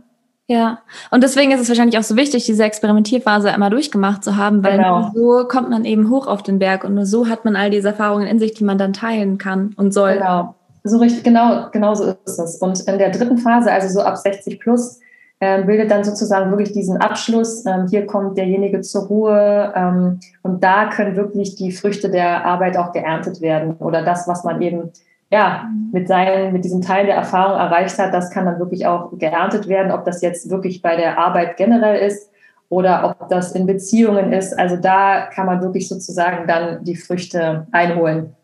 [0.51, 0.81] Ja,
[1.13, 4.79] und deswegen ist es wahrscheinlich auch so wichtig, diese Experimentierphase einmal durchgemacht zu haben, weil
[4.79, 5.13] genau.
[5.15, 7.91] so kommt man eben hoch auf den Berg und nur so hat man all diese
[7.91, 10.15] Erfahrungen in sich, die man dann teilen kann und soll.
[10.15, 12.57] Genau, so richtig, genau, genau so ist es.
[12.57, 14.99] Und in der dritten Phase, also so ab 60 plus,
[15.39, 17.65] äh, bildet dann sozusagen wirklich diesen Abschluss.
[17.65, 22.77] Ähm, hier kommt derjenige zur Ruhe ähm, und da können wirklich die Früchte der Arbeit
[22.77, 24.91] auch geerntet werden oder das, was man eben
[25.31, 29.17] ja, mit seinen, mit diesem Teil der Erfahrung erreicht hat, das kann dann wirklich auch
[29.17, 32.31] geerntet werden, ob das jetzt wirklich bei der Arbeit generell ist
[32.69, 34.59] oder ob das in Beziehungen ist.
[34.59, 38.35] Also da kann man wirklich sozusagen dann die Früchte einholen.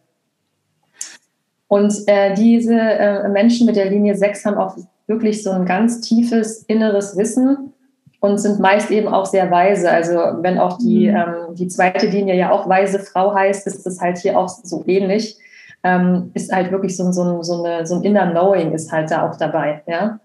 [1.68, 4.76] Und äh, diese äh, Menschen mit der Linie 6 haben auch
[5.08, 7.72] wirklich so ein ganz tiefes inneres Wissen
[8.20, 9.90] und sind meist eben auch sehr weise.
[9.90, 11.16] Also wenn auch die, mhm.
[11.16, 14.84] ähm, die zweite Linie ja auch weise Frau heißt, ist das halt hier auch so
[14.86, 15.38] ähnlich.
[15.86, 19.28] Ähm, ist halt wirklich so, so, so, eine, so ein Inner Knowing ist halt da
[19.28, 20.18] auch dabei, ja.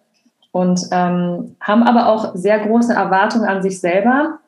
[0.52, 4.40] Und ähm, haben aber auch sehr große Erwartungen an sich selber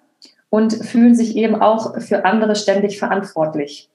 [0.49, 3.89] und fühlen sich eben auch für andere ständig verantwortlich.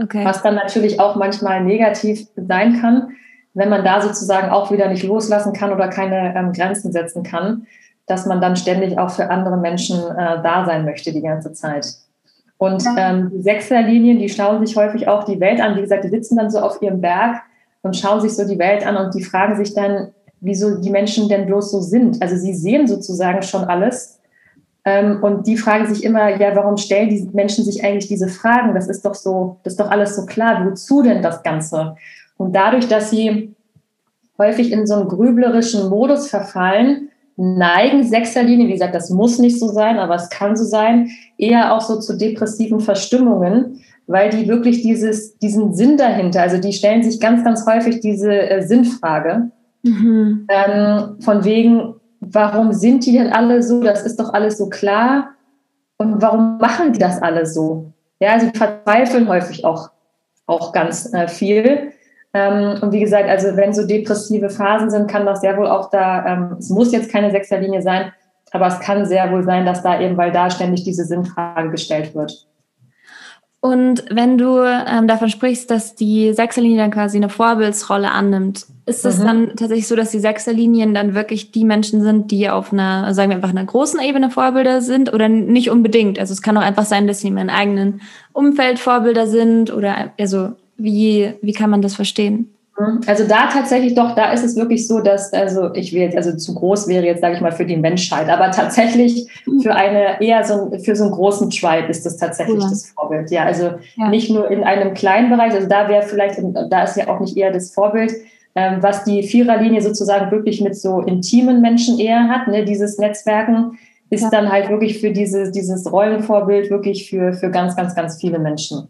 [0.00, 0.24] Okay.
[0.24, 3.10] Was dann natürlich auch manchmal negativ sein kann,
[3.52, 7.66] wenn man da sozusagen auch wieder nicht loslassen kann oder keine ähm, Grenzen setzen kann,
[8.06, 11.86] dass man dann ständig auch für andere Menschen äh, da sein möchte die ganze Zeit.
[12.62, 15.76] Und ähm, die Sechserlinien, die schauen sich häufig auch die Welt an.
[15.76, 17.42] Wie gesagt, die sitzen dann so auf ihrem Berg
[17.82, 21.28] und schauen sich so die Welt an und die fragen sich dann, wieso die Menschen
[21.28, 22.22] denn bloß so sind.
[22.22, 24.20] Also sie sehen sozusagen schon alles.
[24.84, 28.76] Ähm, und die fragen sich immer, ja, warum stellen die Menschen sich eigentlich diese Fragen?
[28.76, 30.64] Das ist doch so, das ist doch alles so klar.
[30.64, 31.96] Wozu denn das Ganze?
[32.36, 33.56] Und dadurch, dass sie
[34.38, 37.08] häufig in so einen grüblerischen Modus verfallen,
[37.42, 41.74] neigen Sechserlinien, wie gesagt, das muss nicht so sein, aber es kann so sein, eher
[41.74, 47.02] auch so zu depressiven Verstimmungen, weil die wirklich dieses, diesen Sinn dahinter, also die stellen
[47.02, 49.50] sich ganz, ganz häufig diese äh, Sinnfrage.
[49.82, 50.46] Mhm.
[50.48, 53.82] Ähm, von wegen, warum sind die denn alle so?
[53.82, 55.30] Das ist doch alles so klar.
[55.98, 57.92] Und warum machen die das alle so?
[58.20, 59.90] Ja, sie verzweifeln häufig auch,
[60.46, 61.92] auch ganz äh, viel.
[62.34, 65.90] Ähm, und wie gesagt, also wenn so depressive Phasen sind, kann das sehr wohl auch
[65.90, 68.12] da, ähm, es muss jetzt keine Sechserlinie sein,
[68.52, 72.14] aber es kann sehr wohl sein, dass da eben, weil da ständig diese Sinnfrage gestellt
[72.14, 72.46] wird.
[73.64, 79.06] Und wenn du ähm, davon sprichst, dass die Sechserlinie dann quasi eine Vorbildsrolle annimmt, ist
[79.06, 79.24] es mhm.
[79.24, 83.30] dann tatsächlich so, dass die Sechserlinien dann wirklich die Menschen sind, die auf einer, sagen
[83.30, 86.18] wir einfach einer großen Ebene Vorbilder sind oder nicht unbedingt?
[86.18, 88.00] Also es kann auch einfach sein, dass sie in ihrem eigenen
[88.32, 92.52] Umfeld Vorbilder sind oder also wie, wie kann man das verstehen?
[92.78, 93.00] Mhm.
[93.06, 96.36] Also da tatsächlich doch, da ist es wirklich so, dass, also ich will jetzt, also
[96.36, 99.60] zu groß wäre jetzt, sage ich mal, für die Menschheit, aber tatsächlich mhm.
[99.60, 102.68] für eine, eher so, für so einen großen Tribe ist das tatsächlich ja.
[102.70, 103.30] das Vorbild.
[103.30, 104.08] Ja, also ja.
[104.08, 107.36] nicht nur in einem kleinen Bereich, also da wäre vielleicht, da ist ja auch nicht
[107.36, 108.12] eher das Vorbild,
[108.54, 113.78] ähm, was die Viererlinie sozusagen wirklich mit so intimen Menschen eher hat, ne, dieses Netzwerken,
[114.10, 114.30] ist ja.
[114.30, 118.88] dann halt wirklich für dieses, dieses Rollenvorbild wirklich für, für ganz, ganz, ganz viele Menschen.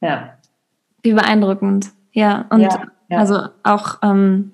[0.00, 0.34] Ja.
[1.04, 1.90] Wie beeindruckend.
[2.12, 3.18] Ja, und ja, ja.
[3.18, 4.52] also auch, ähm,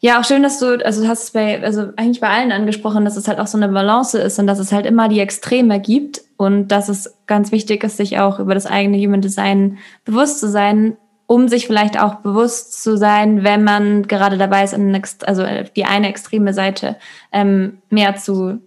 [0.00, 3.04] ja, auch schön, dass du, also du hast es bei, also eigentlich bei allen angesprochen,
[3.04, 5.80] dass es halt auch so eine Balance ist und dass es halt immer die Extreme
[5.80, 10.40] gibt und dass es ganz wichtig ist, sich auch über das eigene Human Design bewusst
[10.40, 10.96] zu sein,
[11.26, 14.94] um sich vielleicht auch bewusst zu sein, wenn man gerade dabei ist, in
[15.26, 15.44] also
[15.74, 16.96] die eine extreme Seite
[17.32, 18.60] ähm, mehr zu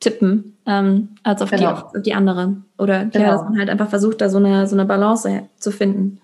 [0.00, 1.60] tippen ähm, als auf, genau.
[1.62, 2.56] die, auf die andere.
[2.76, 3.24] Oder genau.
[3.24, 6.20] ja, dass man halt einfach versucht, da so eine, so eine Balance zu finden.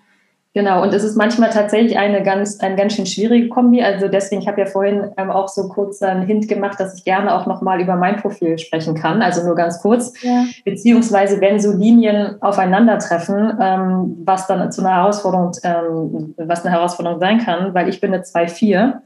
[0.55, 3.83] Genau, und es ist manchmal tatsächlich eine ganz, eine ganz schön schwierige Kombi.
[3.83, 7.05] Also deswegen, ich habe ja vorhin ähm, auch so kurz einen Hint gemacht, dass ich
[7.05, 9.21] gerne auch nochmal über mein Profil sprechen kann.
[9.21, 10.11] Also nur ganz kurz.
[10.23, 10.45] Ja.
[10.65, 17.19] Beziehungsweise, wenn so Linien aufeinandertreffen, ähm, was dann zu einer Herausforderung, ähm, was eine Herausforderung
[17.19, 19.01] sein kann, weil ich bin eine 2-4.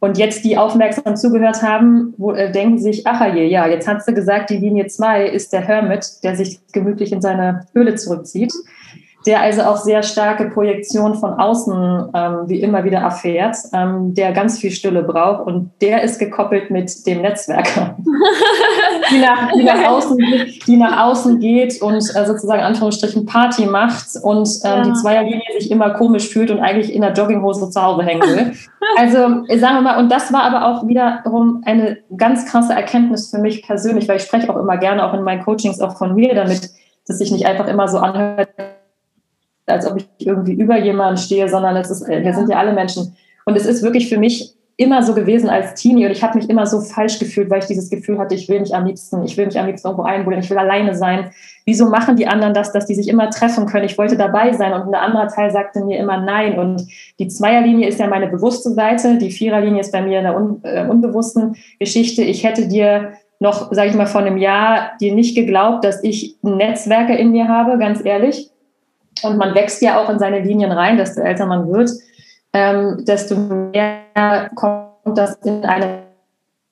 [0.00, 4.06] Und jetzt die aufmerksam zugehört haben, wo, äh, denken sich, ach je, ja, jetzt hast
[4.06, 8.52] du gesagt, die Linie 2 ist der Hermit, der sich gemütlich in seine Höhle zurückzieht
[9.26, 14.32] der also auch sehr starke Projektion von außen ähm, wie immer wieder erfährt, ähm, der
[14.32, 17.96] ganz viel Stille braucht und der ist gekoppelt mit dem Netzwerker,
[19.10, 20.18] die, nach, die, nach außen,
[20.66, 24.82] die nach außen geht und äh, sozusagen Anführungsstrichen Party macht und ähm, ja.
[24.82, 28.52] die Zweierlinie sich immer komisch fühlt und eigentlich in der Jogginghose zu Hause hängen will.
[28.96, 33.38] Also sagen wir mal, und das war aber auch wiederum eine ganz krasse Erkenntnis für
[33.38, 36.34] mich persönlich, weil ich spreche auch immer gerne auch in meinen Coachings auch von mir
[36.34, 36.70] damit,
[37.06, 38.48] dass sich nicht einfach immer so anhört,
[39.66, 43.16] als ob ich irgendwie über jemanden stehe, sondern es ist, wir sind ja alle Menschen.
[43.44, 46.50] Und es ist wirklich für mich immer so gewesen als Teenie und ich habe mich
[46.50, 49.36] immer so falsch gefühlt, weil ich dieses Gefühl hatte, ich will mich am liebsten, ich
[49.36, 51.30] will mich am liebsten irgendwo einbuddeln, ich will alleine sein.
[51.64, 53.84] Wieso machen die anderen das, dass die sich immer treffen können?
[53.84, 56.58] Ich wollte dabei sein und ein anderer Teil sagte mir immer nein.
[56.58, 56.88] Und
[57.20, 60.60] die Zweierlinie ist ja meine bewusste Seite, die Viererlinie ist bei mir in der un,
[60.64, 62.22] äh, unbewussten Geschichte.
[62.22, 66.36] Ich hätte dir noch, sage ich mal, vor einem Jahr dir nicht geglaubt, dass ich
[66.42, 68.50] Netzwerke in mir habe, ganz ehrlich.
[69.24, 71.90] Und man wächst ja auch in seine Linien rein, desto älter man wird,
[72.52, 76.00] ähm, desto mehr kommt das in einem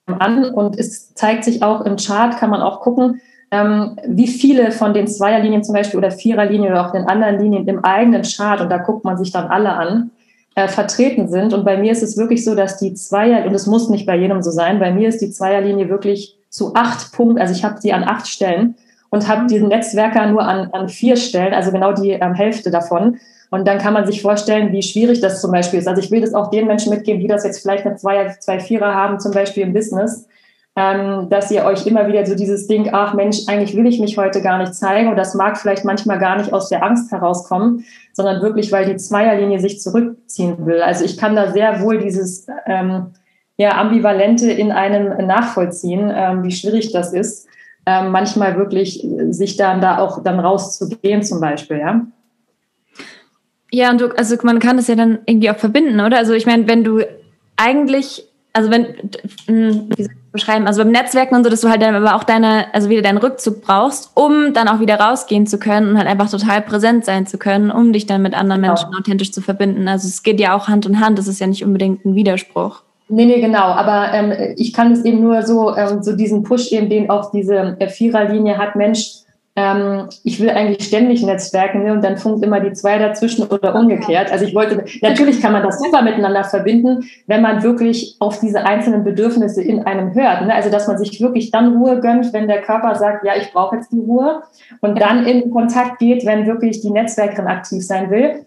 [0.06, 0.44] an.
[0.46, 4.94] Und es zeigt sich auch im Chart, kann man auch gucken, ähm, wie viele von
[4.94, 8.70] den Zweierlinien zum Beispiel oder Viererlinien oder auch den anderen Linien im eigenen Chart, und
[8.70, 10.10] da guckt man sich dann alle an,
[10.54, 11.52] äh, vertreten sind.
[11.52, 14.16] Und bei mir ist es wirklich so, dass die Zweier, und es muss nicht bei
[14.16, 17.80] jedem so sein, bei mir ist die Zweierlinie wirklich zu acht Punkten, also ich habe
[17.80, 18.74] sie an acht Stellen
[19.12, 23.18] und habe diesen Netzwerker nur an, an vier Stellen, also genau die ähm, Hälfte davon.
[23.50, 25.86] Und dann kann man sich vorstellen, wie schwierig das zum Beispiel ist.
[25.86, 28.58] Also ich will das auch den Menschen mitgeben, die das jetzt vielleicht eine Zweier, zwei
[28.58, 30.26] Vierer haben, zum Beispiel im Business,
[30.76, 34.16] ähm, dass ihr euch immer wieder so dieses Ding, ach Mensch, eigentlich will ich mich
[34.16, 37.84] heute gar nicht zeigen und das mag vielleicht manchmal gar nicht aus der Angst herauskommen,
[38.14, 40.80] sondern wirklich, weil die Zweierlinie sich zurückziehen will.
[40.80, 43.08] Also ich kann da sehr wohl dieses ähm,
[43.58, 47.46] ja, Ambivalente in einem nachvollziehen, ähm, wie schwierig das ist,
[47.86, 52.06] ähm, manchmal wirklich sich dann da auch dann rauszugehen zum Beispiel, ja.
[53.74, 56.18] Ja, und du, also man kann das ja dann irgendwie auch verbinden, oder?
[56.18, 57.00] Also ich meine, wenn du
[57.56, 58.86] eigentlich, also wenn,
[59.46, 62.24] wie soll ich beschreiben, also beim Netzwerken und so, dass du halt dann aber auch
[62.24, 66.06] deine, also wieder deinen Rückzug brauchst, um dann auch wieder rausgehen zu können und halt
[66.06, 68.74] einfach total präsent sein zu können, um dich dann mit anderen genau.
[68.74, 69.88] Menschen authentisch zu verbinden.
[69.88, 72.82] Also es geht ja auch Hand in Hand, das ist ja nicht unbedingt ein Widerspruch.
[73.14, 73.64] Nee, nee, genau.
[73.64, 77.30] Aber ähm, ich kann es eben nur so, ähm, so diesen Push eben, den auf
[77.30, 79.16] diese äh, Viererlinie hat, Mensch,
[79.54, 81.92] ähm, ich will eigentlich ständig Netzwerken ne?
[81.92, 84.32] und dann funkt immer die zwei dazwischen oder umgekehrt.
[84.32, 88.64] Also ich wollte, natürlich kann man das super miteinander verbinden, wenn man wirklich auf diese
[88.64, 90.46] einzelnen Bedürfnisse in einem hört.
[90.46, 90.54] Ne?
[90.54, 93.76] Also dass man sich wirklich dann Ruhe gönnt, wenn der Körper sagt, ja, ich brauche
[93.76, 94.42] jetzt die Ruhe
[94.80, 98.46] und dann in Kontakt geht, wenn wirklich die Netzwerkerin aktiv sein will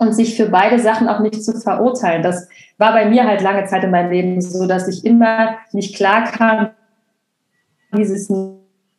[0.00, 2.22] und sich für beide Sachen auch nicht zu verurteilen.
[2.22, 2.48] Das
[2.78, 6.24] war bei mir halt lange Zeit in meinem Leben so, dass ich immer nicht klar
[6.24, 6.70] kam,
[7.94, 8.30] dieses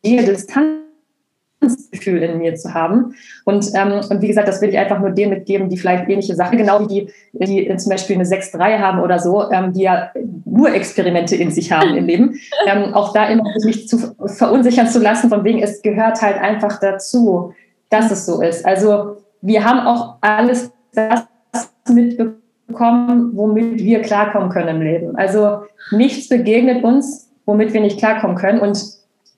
[0.04, 0.82] Nähe-Distanz
[1.90, 3.14] Gefühl in mir zu haben.
[3.44, 6.34] Und, ähm, und wie gesagt, das will ich einfach nur denen mitgeben, die vielleicht ähnliche
[6.34, 10.10] Sachen, genau wie die, die zum Beispiel eine 6-3 haben oder so, ähm, die ja
[10.44, 12.38] nur Experimente in sich haben im Leben.
[12.64, 16.78] Ähm, auch da immer sich zu verunsichern zu lassen, von wegen, es gehört halt einfach
[16.78, 17.54] dazu,
[17.90, 18.64] dass es so ist.
[18.64, 21.24] Also wir haben auch alles das
[21.88, 25.16] mitbekommen, womit wir klarkommen können im Leben.
[25.16, 28.60] Also nichts begegnet uns, womit wir nicht klarkommen können.
[28.60, 28.78] Und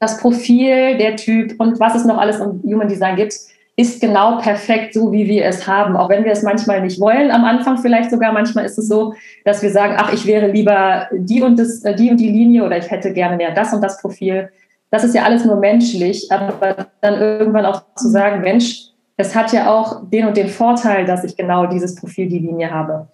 [0.00, 3.34] das Profil, der Typ und was es noch alles im Human Design gibt,
[3.76, 5.96] ist genau perfekt so, wie wir es haben.
[5.96, 8.32] Auch wenn wir es manchmal nicht wollen, am Anfang vielleicht sogar.
[8.32, 11.94] Manchmal ist es so, dass wir sagen, ach, ich wäre lieber die und, das, äh,
[11.94, 14.50] die, und die Linie oder ich hätte gerne mehr das und das Profil.
[14.90, 19.52] Das ist ja alles nur menschlich, aber dann irgendwann auch zu sagen, Mensch, es hat
[19.52, 23.08] ja auch den und den Vorteil, dass ich genau dieses Profil, die Linie habe.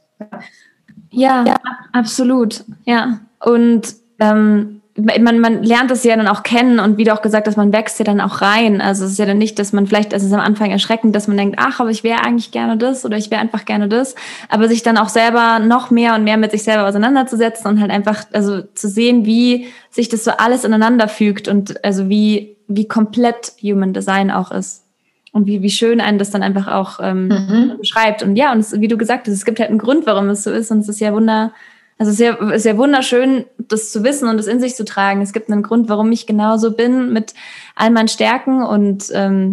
[1.11, 1.57] Ja, ja
[1.92, 2.64] absolut.
[2.84, 3.20] Ja.
[3.40, 7.46] Und ähm, man, man lernt es ja dann auch kennen und wie du auch gesagt
[7.46, 8.80] hast, man wächst ja dann auch rein.
[8.80, 11.28] Also es ist ja dann nicht, dass man vielleicht, es ist am Anfang erschreckend, dass
[11.28, 14.14] man denkt, ach, aber ich wäre eigentlich gerne das oder ich wäre einfach gerne das.
[14.48, 17.90] Aber sich dann auch selber noch mehr und mehr mit sich selber auseinanderzusetzen und halt
[17.90, 22.88] einfach, also zu sehen, wie sich das so alles ineinander fügt und also wie, wie
[22.88, 24.84] komplett Human Design auch ist.
[25.32, 27.78] Und wie, wie schön einen das dann einfach auch ähm, mhm.
[27.78, 28.22] beschreibt.
[28.22, 30.42] Und ja, und es, wie du gesagt hast, es gibt halt einen Grund, warum es
[30.42, 30.70] so ist.
[30.70, 31.52] Und es ist ja wunder,
[31.98, 34.84] also es ist ja, ist ja wunderschön, das zu wissen und das in sich zu
[34.84, 35.20] tragen.
[35.20, 37.34] Es gibt einen Grund, warum ich genauso bin mit
[37.76, 39.52] all meinen Stärken und ähm,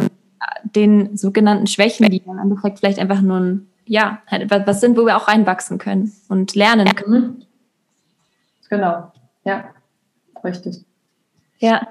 [0.64, 5.06] den sogenannten Schwächen, die im Endeffekt vielleicht einfach nur ein, ja, halt was sind, wo
[5.06, 7.46] wir auch reinwachsen können und lernen können.
[8.70, 9.12] Genau,
[9.44, 9.66] ja,
[10.44, 10.84] richtig.
[11.60, 11.88] Ja,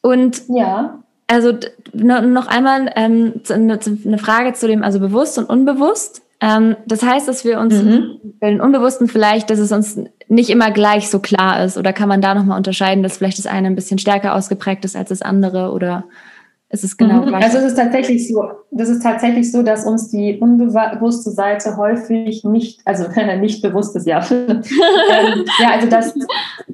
[0.00, 1.02] und ja.
[1.30, 1.52] Also
[1.92, 6.22] noch einmal ähm, eine Frage zu dem, also bewusst und unbewusst.
[6.40, 8.18] Ähm, das heißt, dass wir uns mhm.
[8.40, 11.76] den Unbewussten vielleicht, dass es uns nicht immer gleich so klar ist.
[11.76, 14.96] Oder kann man da nochmal unterscheiden, dass vielleicht das eine ein bisschen stärker ausgeprägt ist
[14.96, 15.72] als das andere?
[15.72, 16.04] Oder
[16.70, 17.26] ist es genau mhm.
[17.26, 17.44] gleich?
[17.44, 22.44] Also es ist tatsächlich so, das ist tatsächlich so, dass uns die unbewusste Seite häufig
[22.44, 23.04] nicht, also
[23.40, 24.24] nicht bewusst ist, ja.
[24.30, 26.14] ähm, ja, also das,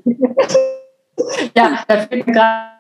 [1.57, 2.75] ja, da fehlt mir gerade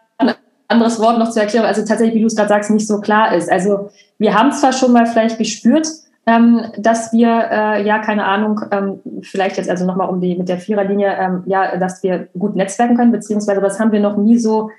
[0.68, 3.34] anderes Wort noch zu erklären, also tatsächlich, wie du es gerade sagst, nicht so klar
[3.34, 3.50] ist.
[3.50, 5.86] Also wir haben zwar schon mal vielleicht gespürt,
[6.26, 10.48] ähm, dass wir, äh, ja, keine Ahnung, ähm, vielleicht jetzt also nochmal um die mit
[10.48, 14.38] der Viererlinie, ähm, ja, dass wir gut netzwerken können, beziehungsweise das haben wir noch nie
[14.38, 14.70] so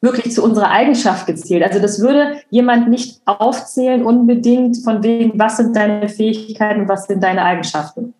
[0.00, 1.62] wirklich zu unserer Eigenschaft gezählt.
[1.62, 7.22] Also das würde jemand nicht aufzählen unbedingt von wegen, was sind deine Fähigkeiten, was sind
[7.22, 8.12] deine Eigenschaften.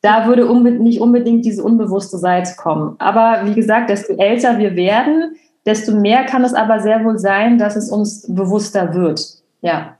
[0.00, 2.96] Da würde unbe nicht unbedingt diese unbewusste Seite kommen.
[2.98, 5.36] Aber wie gesagt, desto älter wir werden,
[5.66, 9.20] desto mehr kann es aber sehr wohl sein, dass es uns bewusster wird.
[9.60, 9.96] Ja.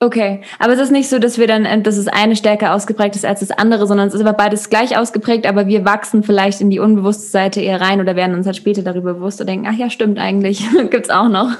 [0.00, 3.14] Okay, aber es ist nicht so, dass wir dann, äh, dass es eine stärker ausgeprägt
[3.14, 6.60] ist als das andere, sondern es ist aber beides gleich ausgeprägt, aber wir wachsen vielleicht
[6.60, 9.68] in die unbewusste Seite eher rein oder werden uns halt später darüber bewusst und denken,
[9.70, 11.52] ach ja, stimmt eigentlich, gibt's auch noch.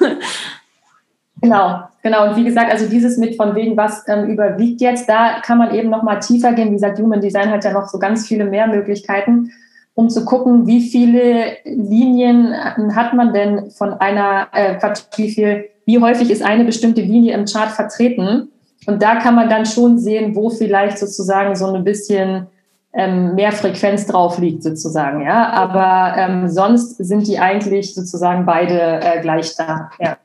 [1.40, 2.28] Genau, genau.
[2.28, 5.74] Und wie gesagt, also dieses mit von wegen, was ähm, überwiegt jetzt, da kann man
[5.74, 6.68] eben noch mal tiefer gehen.
[6.68, 9.50] Wie gesagt, Human Design hat ja noch so ganz viele mehr Möglichkeiten,
[9.95, 14.76] um zu gucken, wie viele Linien hat man denn von einer, äh,
[15.16, 18.51] wie viel wie häufig ist eine bestimmte Linie im Chart vertreten.
[18.86, 22.47] Und da kann man dann schon sehen, wo vielleicht sozusagen so ein bisschen
[22.93, 25.22] ähm, mehr Frequenz drauf liegt, sozusagen.
[25.22, 29.90] Ja, aber ähm, sonst sind die eigentlich sozusagen beide äh, gleich da.
[30.01, 30.18] Ja.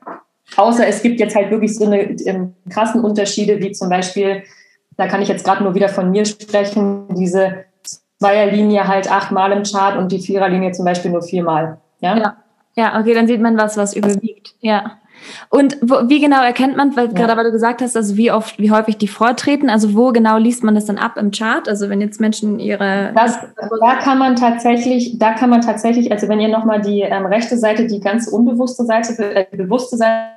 [0.56, 4.42] Außer es gibt jetzt halt wirklich so eine ähm, krassen Unterschiede, wie zum Beispiel,
[4.96, 7.64] da kann ich jetzt gerade nur wieder von mir sprechen, diese
[8.18, 11.78] Zweierlinie halt achtmal im Chart und die Viererlinie zum Beispiel nur viermal.
[12.00, 12.16] Ja?
[12.16, 12.36] ja?
[12.74, 14.54] Ja, okay, dann sieht man was, was überwiegt.
[14.60, 14.98] Ja.
[15.50, 17.12] Und wo, wie genau erkennt man, weil ja.
[17.12, 20.38] gerade weil du gesagt hast, also wie oft, wie häufig die vortreten, also wo genau
[20.38, 21.68] liest man das dann ab im Chart?
[21.68, 23.38] Also wenn jetzt Menschen ihre das,
[23.80, 27.58] da kann man tatsächlich, da kann man tatsächlich, also wenn ihr nochmal die ähm, rechte
[27.58, 30.28] Seite, die ganz unbewusste Seite, äh, die bewusste Seite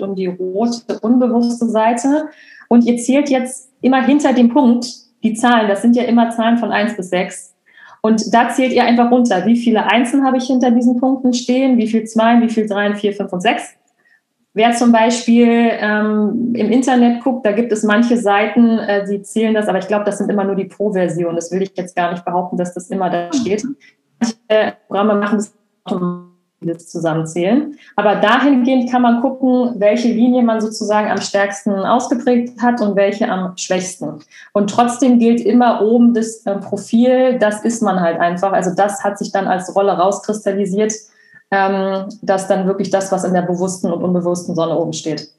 [0.00, 2.28] und die rote unbewusste Seite
[2.68, 4.86] und ihr zählt jetzt immer hinter dem Punkt
[5.22, 7.54] die Zahlen, das sind ja immer Zahlen von 1 bis 6.
[8.00, 11.78] Und da zählt ihr einfach runter, wie viele Einsen habe ich hinter diesen Punkten stehen,
[11.78, 13.74] wie viel Zweien, wie viel Dreien, vier, fünf und sechs.
[14.54, 19.54] Wer zum Beispiel ähm, im Internet guckt, da gibt es manche Seiten, äh, die zählen
[19.54, 21.34] das, aber ich glaube, das sind immer nur die Pro-Version.
[21.34, 23.64] Das will ich jetzt gar nicht behaupten, dass das immer da steht.
[24.20, 25.54] Manche Programme machen das
[25.84, 26.27] automatisch
[26.78, 27.76] zusammenzählen.
[27.96, 33.28] Aber dahingehend kann man gucken, welche Linie man sozusagen am stärksten ausgeprägt hat und welche
[33.28, 34.20] am schwächsten.
[34.52, 38.52] Und trotzdem gilt immer oben das äh, Profil, das ist man halt einfach.
[38.52, 40.92] Also das hat sich dann als Rolle rauskristallisiert
[41.50, 45.30] ähm, dass dann wirklich das, was in der bewussten und unbewussten Sonne oben steht.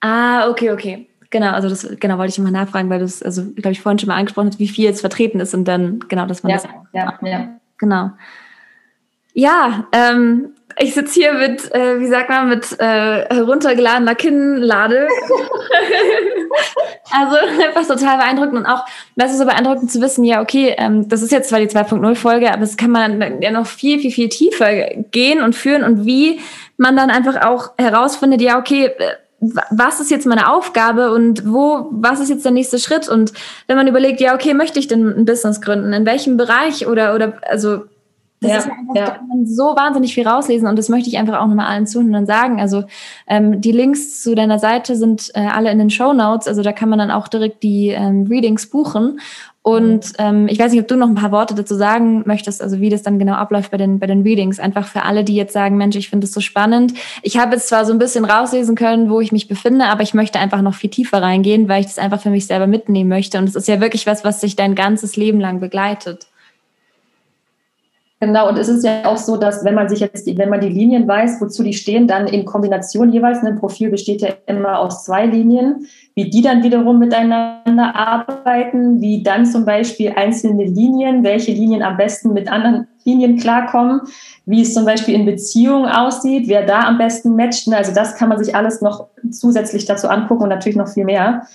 [0.00, 1.08] Ah, okay, okay.
[1.30, 3.98] Genau, also das genau wollte ich mal nachfragen, weil du es, also glaube ich, vorhin
[3.98, 6.56] schon mal angesprochen hast, wie viel jetzt vertreten ist und dann genau, dass man ja,
[6.56, 6.68] das.
[6.92, 7.48] Ja, ja.
[7.76, 8.10] Genau.
[9.34, 15.08] Ja, ähm, ich sitze hier mit, äh, wie sagt man, mit äh, heruntergeladener Kinnlade.
[17.10, 18.84] also einfach total beeindruckend und auch,
[19.16, 22.52] das ist so beeindruckend zu wissen, ja, okay, ähm, das ist jetzt zwar die 2.0-Folge,
[22.52, 24.70] aber es kann man ja noch viel, viel, viel tiefer
[25.10, 26.40] gehen und führen und wie
[26.76, 31.88] man dann einfach auch herausfindet, ja, okay, äh, was ist jetzt meine Aufgabe und wo,
[31.92, 33.08] was ist jetzt der nächste Schritt?
[33.08, 33.32] Und
[33.68, 35.92] wenn man überlegt, ja, okay, möchte ich denn ein Business gründen?
[35.92, 37.84] In welchem Bereich oder, oder, also,
[38.40, 39.04] das ja, ist einfach, ja.
[39.04, 41.86] da kann man so wahnsinnig viel rauslesen und das möchte ich einfach auch nochmal allen
[41.86, 42.60] Zuhörern sagen.
[42.60, 42.84] Also
[43.26, 46.72] ähm, die Links zu deiner Seite sind äh, alle in den Show Notes, also da
[46.72, 49.18] kann man dann auch direkt die ähm, Readings buchen.
[49.68, 50.24] Und mhm.
[50.24, 52.88] ähm, ich weiß nicht, ob du noch ein paar Worte dazu sagen möchtest, also wie
[52.88, 54.58] das dann genau abläuft bei den, bei den Readings.
[54.58, 56.94] Einfach für alle, die jetzt sagen, Mensch, ich finde es so spannend.
[57.22, 60.14] Ich habe jetzt zwar so ein bisschen rauslesen können, wo ich mich befinde, aber ich
[60.14, 63.36] möchte einfach noch viel tiefer reingehen, weil ich das einfach für mich selber mitnehmen möchte.
[63.36, 66.28] Und es ist ja wirklich was, was sich dein ganzes Leben lang begleitet.
[68.20, 70.68] Genau, und es ist ja auch so, dass wenn man sich jetzt, wenn man die
[70.68, 75.04] Linien weiß, wozu die stehen, dann in Kombination jeweils, ein Profil besteht ja immer aus
[75.04, 81.52] zwei Linien, wie die dann wiederum miteinander arbeiten, wie dann zum Beispiel einzelne Linien, welche
[81.52, 84.00] Linien am besten mit anderen Linien klarkommen,
[84.46, 87.72] wie es zum Beispiel in Beziehungen aussieht, wer da am besten matcht.
[87.72, 91.46] Also das kann man sich alles noch zusätzlich dazu angucken und natürlich noch viel mehr.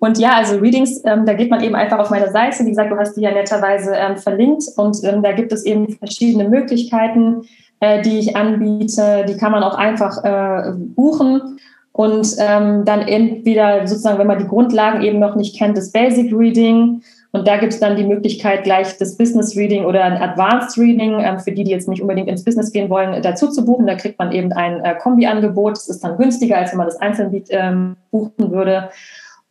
[0.00, 2.64] Und ja, also Readings, ähm, da geht man eben einfach auf meine Seite.
[2.64, 5.92] Wie gesagt, du hast die ja netterweise ähm, verlinkt und ähm, da gibt es eben
[5.92, 7.42] verschiedene Möglichkeiten,
[7.80, 9.26] äh, die ich anbiete.
[9.28, 11.58] Die kann man auch einfach äh, buchen
[11.92, 16.32] und ähm, dann entweder sozusagen, wenn man die Grundlagen eben noch nicht kennt, das Basic
[16.32, 17.02] Reading.
[17.32, 21.20] Und da gibt es dann die Möglichkeit, gleich das Business Reading oder ein Advanced Reading,
[21.20, 23.86] ähm, für die, die jetzt nicht unbedingt ins Business gehen wollen, dazu zu buchen.
[23.86, 25.72] Da kriegt man eben ein äh, Kombi-Angebot.
[25.72, 28.88] Das ist dann günstiger, als wenn man das einzeln ähm, buchen würde.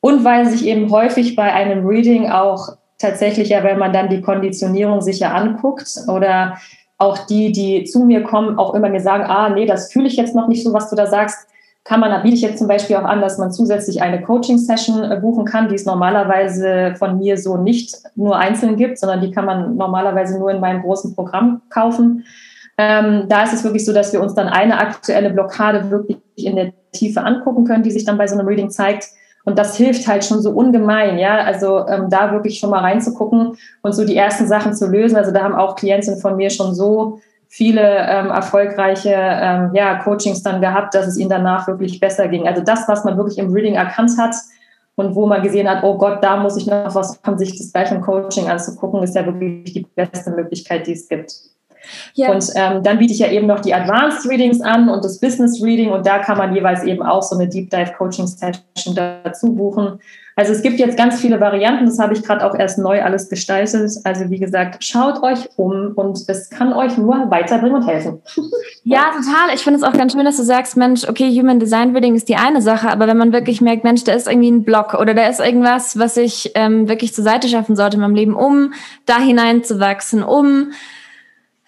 [0.01, 4.21] Und weil sich eben häufig bei einem Reading auch tatsächlich ja, wenn man dann die
[4.21, 6.57] Konditionierung sich ja anguckt oder
[6.97, 10.17] auch die, die zu mir kommen, auch immer mir sagen, ah, nee, das fühle ich
[10.17, 11.47] jetzt noch nicht so, was du da sagst,
[11.85, 15.11] kann man, da biete ich jetzt zum Beispiel auch an, dass man zusätzlich eine Coaching-Session
[15.11, 19.31] äh, buchen kann, die es normalerweise von mir so nicht nur einzeln gibt, sondern die
[19.31, 22.25] kann man normalerweise nur in meinem großen Programm kaufen.
[22.77, 26.57] Ähm, da ist es wirklich so, dass wir uns dann eine aktuelle Blockade wirklich in
[26.57, 29.05] der Tiefe angucken können, die sich dann bei so einem Reading zeigt
[29.49, 31.39] und das hilft halt schon so ungemein, ja.
[31.39, 35.17] Also ähm, da wirklich schon mal reinzugucken und so die ersten Sachen zu lösen.
[35.17, 40.43] Also da haben auch Klientinnen von mir schon so viele ähm, erfolgreiche ähm, ja, Coachings
[40.43, 42.47] dann gehabt, dass es ihnen danach wirklich besser ging.
[42.47, 44.35] Also das, was man wirklich im Reading erkannt hat
[44.93, 47.73] und wo man gesehen hat, oh Gott, da muss ich noch was machen, sich das
[47.73, 51.33] gleich im Coaching anzugucken, ist ja wirklich die beste Möglichkeit, die es gibt.
[52.13, 52.31] Ja.
[52.31, 55.61] Und ähm, dann biete ich ja eben noch die Advanced Readings an und das Business
[55.63, 59.53] Reading und da kann man jeweils eben auch so eine Deep Dive Coaching Session dazu
[59.53, 59.99] buchen.
[60.39, 63.27] Also es gibt jetzt ganz viele Varianten, das habe ich gerade auch erst neu alles
[63.27, 63.91] gestaltet.
[64.05, 68.21] Also wie gesagt, schaut euch um und es kann euch nur weiterbringen und helfen.
[68.85, 69.53] Ja, total.
[69.53, 72.27] Ich finde es auch ganz schön, dass du sagst, Mensch, okay, Human Design Reading ist
[72.27, 75.13] die eine Sache, aber wenn man wirklich merkt, Mensch, da ist irgendwie ein Block oder
[75.13, 78.73] da ist irgendwas, was ich ähm, wirklich zur Seite schaffen sollte in meinem Leben, um
[79.05, 80.71] da hineinzuwachsen, um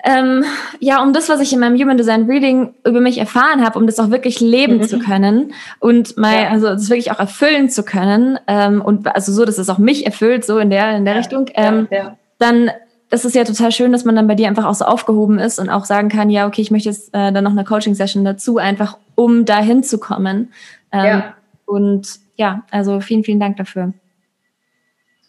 [0.04, 0.43] ähm,
[0.80, 3.86] ja, um das, was ich in meinem Human Design Reading über mich erfahren habe, um
[3.86, 4.84] das auch wirklich leben mhm.
[4.84, 6.49] zu können und mal, ja.
[6.49, 10.06] also das wirklich auch erfüllen zu können ähm, und also so, dass es auch mich
[10.06, 11.20] erfüllt, so in der in der ja.
[11.20, 12.18] Richtung, ähm, ja.
[12.39, 12.72] dann
[13.10, 15.60] das ist ja total schön, dass man dann bei dir einfach auch so aufgehoben ist
[15.60, 18.58] und auch sagen kann, ja, okay, ich möchte jetzt äh, dann noch eine Coaching-Session dazu,
[18.58, 20.54] einfach um dahin zu kommen.
[20.93, 21.34] Ähm, ja.
[21.66, 23.93] Und ja, also vielen, vielen Dank dafür.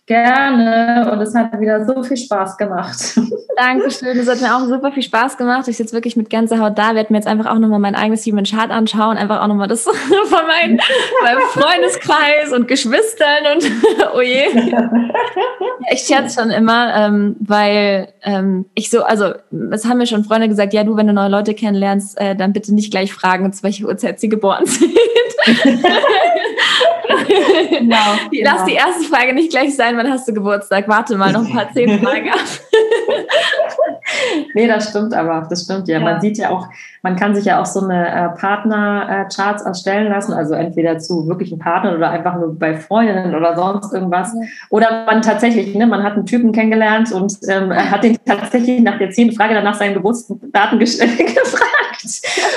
[0.06, 3.20] Gerne und es hat wieder so viel Spaß gemacht.
[3.56, 5.68] Dankeschön, es hat mir auch super viel Spaß gemacht.
[5.68, 8.44] Ich sitze wirklich mit Gänsehaut da, werde mir jetzt einfach auch nochmal mein eigenes Human
[8.44, 10.80] Chart anschauen, einfach auch nochmal das von meinem,
[11.22, 13.70] meinem Freundeskreis und Geschwistern und
[14.16, 14.46] oh je.
[15.92, 19.34] Ich scherze schon immer, ähm, weil ähm, ich so, also
[19.70, 22.52] es haben mir schon Freunde gesagt, ja du, wenn du neue Leute kennenlernst, äh, dann
[22.52, 24.90] bitte nicht gleich fragen, zu welcher Uhrzeit sie geboren sind.
[27.68, 27.96] Genau,
[28.42, 28.66] Lass genau.
[28.66, 30.88] die erste Frage nicht gleich sein, wann hast du Geburtstag?
[30.88, 32.38] Warte mal, noch ein paar zehn Fragen ab.
[34.54, 35.98] nee, das stimmt aber, das stimmt ja.
[35.98, 36.04] ja.
[36.04, 36.68] Man sieht ja auch,
[37.02, 41.58] man kann sich ja auch so eine äh, Partner-Charts erstellen lassen, also entweder zu wirklichen
[41.58, 44.34] Partnern oder einfach nur bei Freundinnen oder sonst irgendwas.
[44.34, 44.46] Ja.
[44.70, 48.98] Oder man tatsächlich, ne, man hat einen Typen kennengelernt und ähm, hat den tatsächlich nach
[48.98, 50.40] der zehnten Frage danach seinen Geburtsdaten
[50.78, 51.72] gefragt.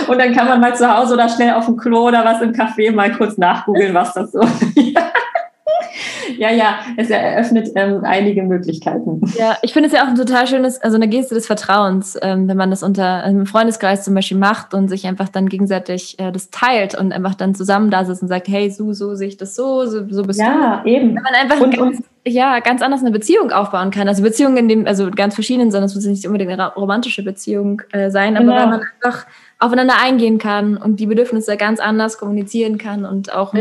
[0.08, 2.52] Und dann kann man mal zu Hause oder schnell auf dem Klo oder was im
[2.52, 4.76] Café mal kurz nachgoogeln, was das so ist.
[6.38, 9.22] ja, ja, es eröffnet ähm, einige Möglichkeiten.
[9.38, 12.48] Ja, ich finde es ja auch ein total schönes, also eine Geste des Vertrauens, ähm,
[12.48, 16.32] wenn man das unter einem Freundeskreis zum Beispiel macht und sich einfach dann gegenseitig äh,
[16.32, 19.38] das teilt und einfach dann zusammen da sitzt und sagt, hey, so, so sehe ich
[19.38, 20.90] das so, so, so bist ja, du.
[20.90, 21.16] Ja, eben.
[21.16, 24.08] Wenn man einfach und, ganz, ja, ganz anders eine Beziehung aufbauen kann.
[24.08, 27.82] Also Beziehungen in dem, also ganz verschiedenen, sondern es muss nicht unbedingt eine romantische Beziehung
[27.92, 28.62] äh, sein, aber genau.
[28.62, 29.26] wenn man einfach
[29.60, 33.54] aufeinander eingehen kann und die Bedürfnisse ganz anders kommunizieren kann und auch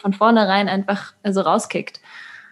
[0.00, 2.00] von vornherein einfach also rauskickt.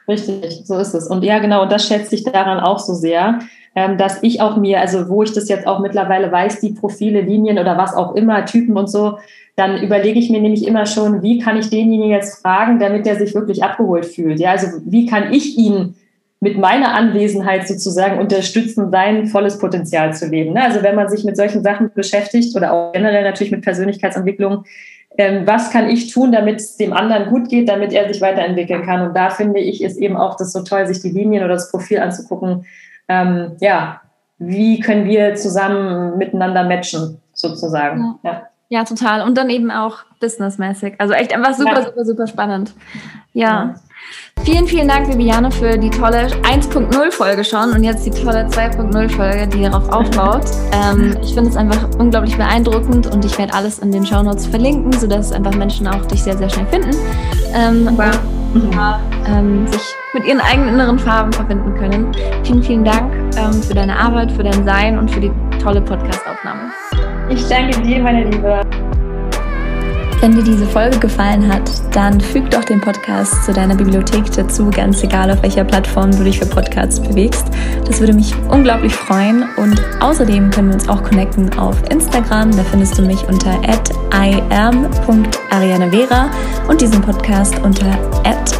[0.08, 1.08] Richtig, so ist es.
[1.08, 3.40] Und ja, genau, und das schätze ich daran auch so sehr,
[3.74, 7.22] ähm, dass ich auch mir, also wo ich das jetzt auch mittlerweile weiß, die Profile,
[7.22, 9.18] Linien oder was auch immer, Typen und so,
[9.56, 13.16] dann überlege ich mir nämlich immer schon, wie kann ich denjenigen jetzt fragen, damit er
[13.16, 14.38] sich wirklich abgeholt fühlt.
[14.38, 15.94] Ja, also wie kann ich ihn
[16.40, 20.52] mit meiner Anwesenheit sozusagen unterstützen, sein volles Potenzial zu leben.
[20.52, 20.62] Ne?
[20.62, 24.64] Also wenn man sich mit solchen Sachen beschäftigt oder auch generell natürlich mit Persönlichkeitsentwicklung,
[25.18, 28.84] ähm, was kann ich tun, damit es dem anderen gut geht, damit er sich weiterentwickeln
[28.84, 29.00] kann?
[29.00, 31.70] Und da finde ich, ist eben auch das so toll, sich die Linien oder das
[31.70, 32.66] Profil anzugucken.
[33.08, 34.02] Ähm, ja,
[34.38, 38.18] wie können wir zusammen miteinander matchen, sozusagen.
[38.22, 38.30] Ja.
[38.30, 38.42] ja.
[38.68, 39.22] ja total.
[39.26, 40.96] Und dann eben auch businessmäßig.
[40.98, 41.82] Also echt einfach super, ja.
[41.86, 42.74] super, super spannend.
[43.32, 43.76] ja.
[44.38, 44.44] Ja.
[44.44, 49.62] Vielen, vielen Dank, Viviane, für die tolle 1.0-Folge schon und jetzt die tolle 2.0-Folge, die
[49.62, 50.44] darauf aufbaut.
[50.72, 54.92] Ähm, ich finde es einfach unglaublich beeindruckend und ich werde alles in den Shownotes verlinken,
[54.92, 56.90] sodass einfach Menschen auch dich sehr, sehr schnell finden.
[57.54, 58.18] Ähm, wow.
[58.52, 58.70] und,
[59.26, 59.80] ähm, sich
[60.12, 62.12] mit ihren eigenen inneren Farben verbinden können.
[62.42, 65.30] Vielen, vielen Dank ähm, für deine Arbeit, für dein Sein und für die
[65.62, 66.72] tolle Podcast-Aufnahme.
[67.28, 68.60] Ich danke dir, meine Liebe.
[70.20, 74.70] Wenn dir diese Folge gefallen hat, dann füg doch den Podcast zu deiner Bibliothek dazu,
[74.70, 77.46] ganz egal auf welcher Plattform du dich für Podcasts bewegst.
[77.86, 82.50] Das würde mich unglaublich freuen und außerdem können wir uns auch connecten auf Instagram.
[82.56, 83.54] Da findest du mich unter
[85.06, 86.30] im.arianevera
[86.68, 87.98] und diesen Podcast unter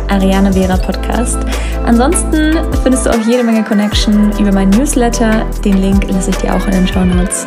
[0.09, 1.39] arianevera Podcast.
[1.85, 5.47] Ansonsten findest du auch jede Menge Connection über meinen Newsletter.
[5.65, 7.47] Den Link lasse ich dir auch in den Show Notes.